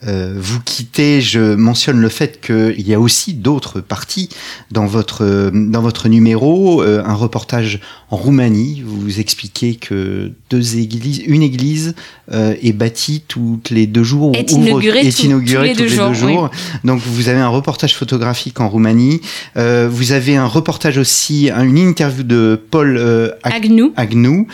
vous 0.03 0.61
quittez, 0.61 1.21
je 1.21 1.55
mentionne 1.55 2.01
le 2.01 2.09
fait 2.09 2.41
qu'il 2.41 2.87
y 2.87 2.95
a 2.95 3.01
aussi 3.01 3.35
d'autres 3.35 3.81
parties 3.81 4.29
dans 4.71 4.87
votre 4.87 5.51
dans 5.53 5.83
votre 5.83 6.09
numéro, 6.09 6.83
euh, 6.83 7.03
un 7.05 7.15
reportage 7.15 7.81
en 8.11 8.17
Roumanie. 8.17 8.83
Vous 8.85 9.21
expliquez 9.21 9.75
que 9.75 10.33
deux 10.51 10.79
églises, 10.79 11.23
une 11.27 11.43
église 11.43 11.95
euh, 12.33 12.55
est 12.63 12.73
bâtie 12.73 13.23
toutes 13.27 13.71
les 13.71 13.87
deux 13.87 14.05
jours, 14.05 14.33
est 14.35 14.53
inaugurée, 14.53 15.01
est 15.01 15.23
inaugurée 15.23 15.73
tous, 15.73 15.83
les 15.83 15.89
deux, 15.89 16.15
jours. 16.15 16.51
Donc 16.85 17.01
vous 17.01 17.29
avez 17.29 17.41
un 17.41 17.49
reportage 17.49 17.95
photographique 17.95 18.61
en 18.61 18.69
Roumanie. 18.69 19.21
vous 19.55 20.13
avez 20.13 20.37
un 20.37 20.47
reportage 20.47 20.99
aussi, 20.99 21.51
une 21.51 21.79
interview 21.79 22.23
de 22.23 22.61
Paul 22.71 22.99
Agnou, 23.43 23.93
Agnou 23.97 24.47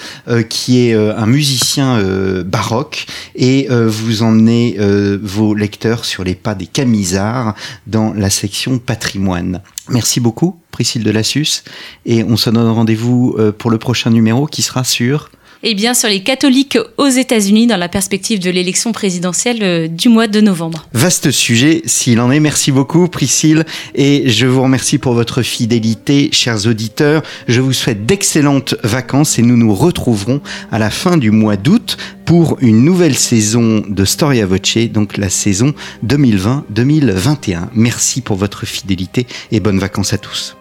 qui 0.49 0.81
est 0.81 0.95
un 0.95 1.27
musicien 1.27 2.01
baroque, 2.45 3.07
et 3.35 3.69
vous 3.71 4.23
emmenez 4.23 4.77
vos 5.23 5.55
lecteurs 5.55 6.05
sur 6.05 6.25
les 6.25 6.35
pas 6.35 6.55
des 6.55 6.67
Camisards 6.67 7.55
dans 7.87 8.13
la 8.13 8.31
section 8.31 8.79
patrimoine. 8.79 9.61
Merci 9.89 10.21
beaucoup, 10.21 10.59
Priscille 10.71 11.05
de 11.05 11.11
Lassus, 11.11 11.63
et 12.07 12.25
on 12.25 12.37
se 12.37 12.49
donne 12.49 12.69
rendez-vous 12.69 13.37
euh, 13.39 13.53
pour 13.53 13.71
le 13.71 13.79
prochain 13.79 14.11
numéro 14.11 14.47
qui 14.47 14.63
sera 14.63 14.83
sur 14.83 15.31
eh 15.67 15.75
bien, 15.75 15.95
sur 15.95 16.09
les 16.09 16.23
catholiques 16.23 16.79
aux 16.99 17.09
États-Unis 17.09 17.67
dans 17.67 17.79
la 17.79 17.89
perspective 17.89 18.39
de 18.39 18.51
l'élection 18.51 18.93
présidentielle 18.93 19.63
euh, 19.63 19.89
du 19.89 20.11
mois 20.11 20.27
de 20.27 20.41
novembre. 20.41 20.87
Vaste 20.93 21.31
sujet, 21.31 21.83
s'il 21.87 22.21
en 22.21 22.31
est. 22.31 22.39
Merci 22.39 22.71
beaucoup, 22.71 23.09
Priscille. 23.09 23.65
Et 23.95 24.29
je 24.29 24.47
vous 24.47 24.63
remercie 24.63 24.99
pour 24.99 25.15
votre 25.15 25.43
fidélité, 25.43 26.29
chers 26.33 26.67
auditeurs. 26.67 27.23
Je 27.49 27.63
vous 27.63 27.73
souhaite 27.73 28.05
d'excellentes 28.05 28.75
vacances 28.83 29.39
et 29.39 29.43
nous 29.43 29.57
nous 29.57 29.75
retrouverons 29.75 30.41
à 30.71 30.79
la 30.79 30.91
fin 30.91 31.17
du 31.17 31.31
mois 31.31 31.57
d'août 31.57 31.97
pour 32.27 32.59
une 32.61 32.85
nouvelle 32.85 33.17
saison 33.17 33.83
de 33.89 34.05
Storia 34.05 34.47
Voce, 34.47 34.77
donc 34.93 35.17
la 35.17 35.31
saison 35.31 35.75
2020-2021. 36.07 37.69
Merci 37.75 38.21
pour 38.21 38.37
votre 38.37 38.67
fidélité 38.67 39.27
et 39.51 39.61
bonnes 39.61 39.79
vacances 39.79 40.13
à 40.13 40.19
tous. 40.19 40.57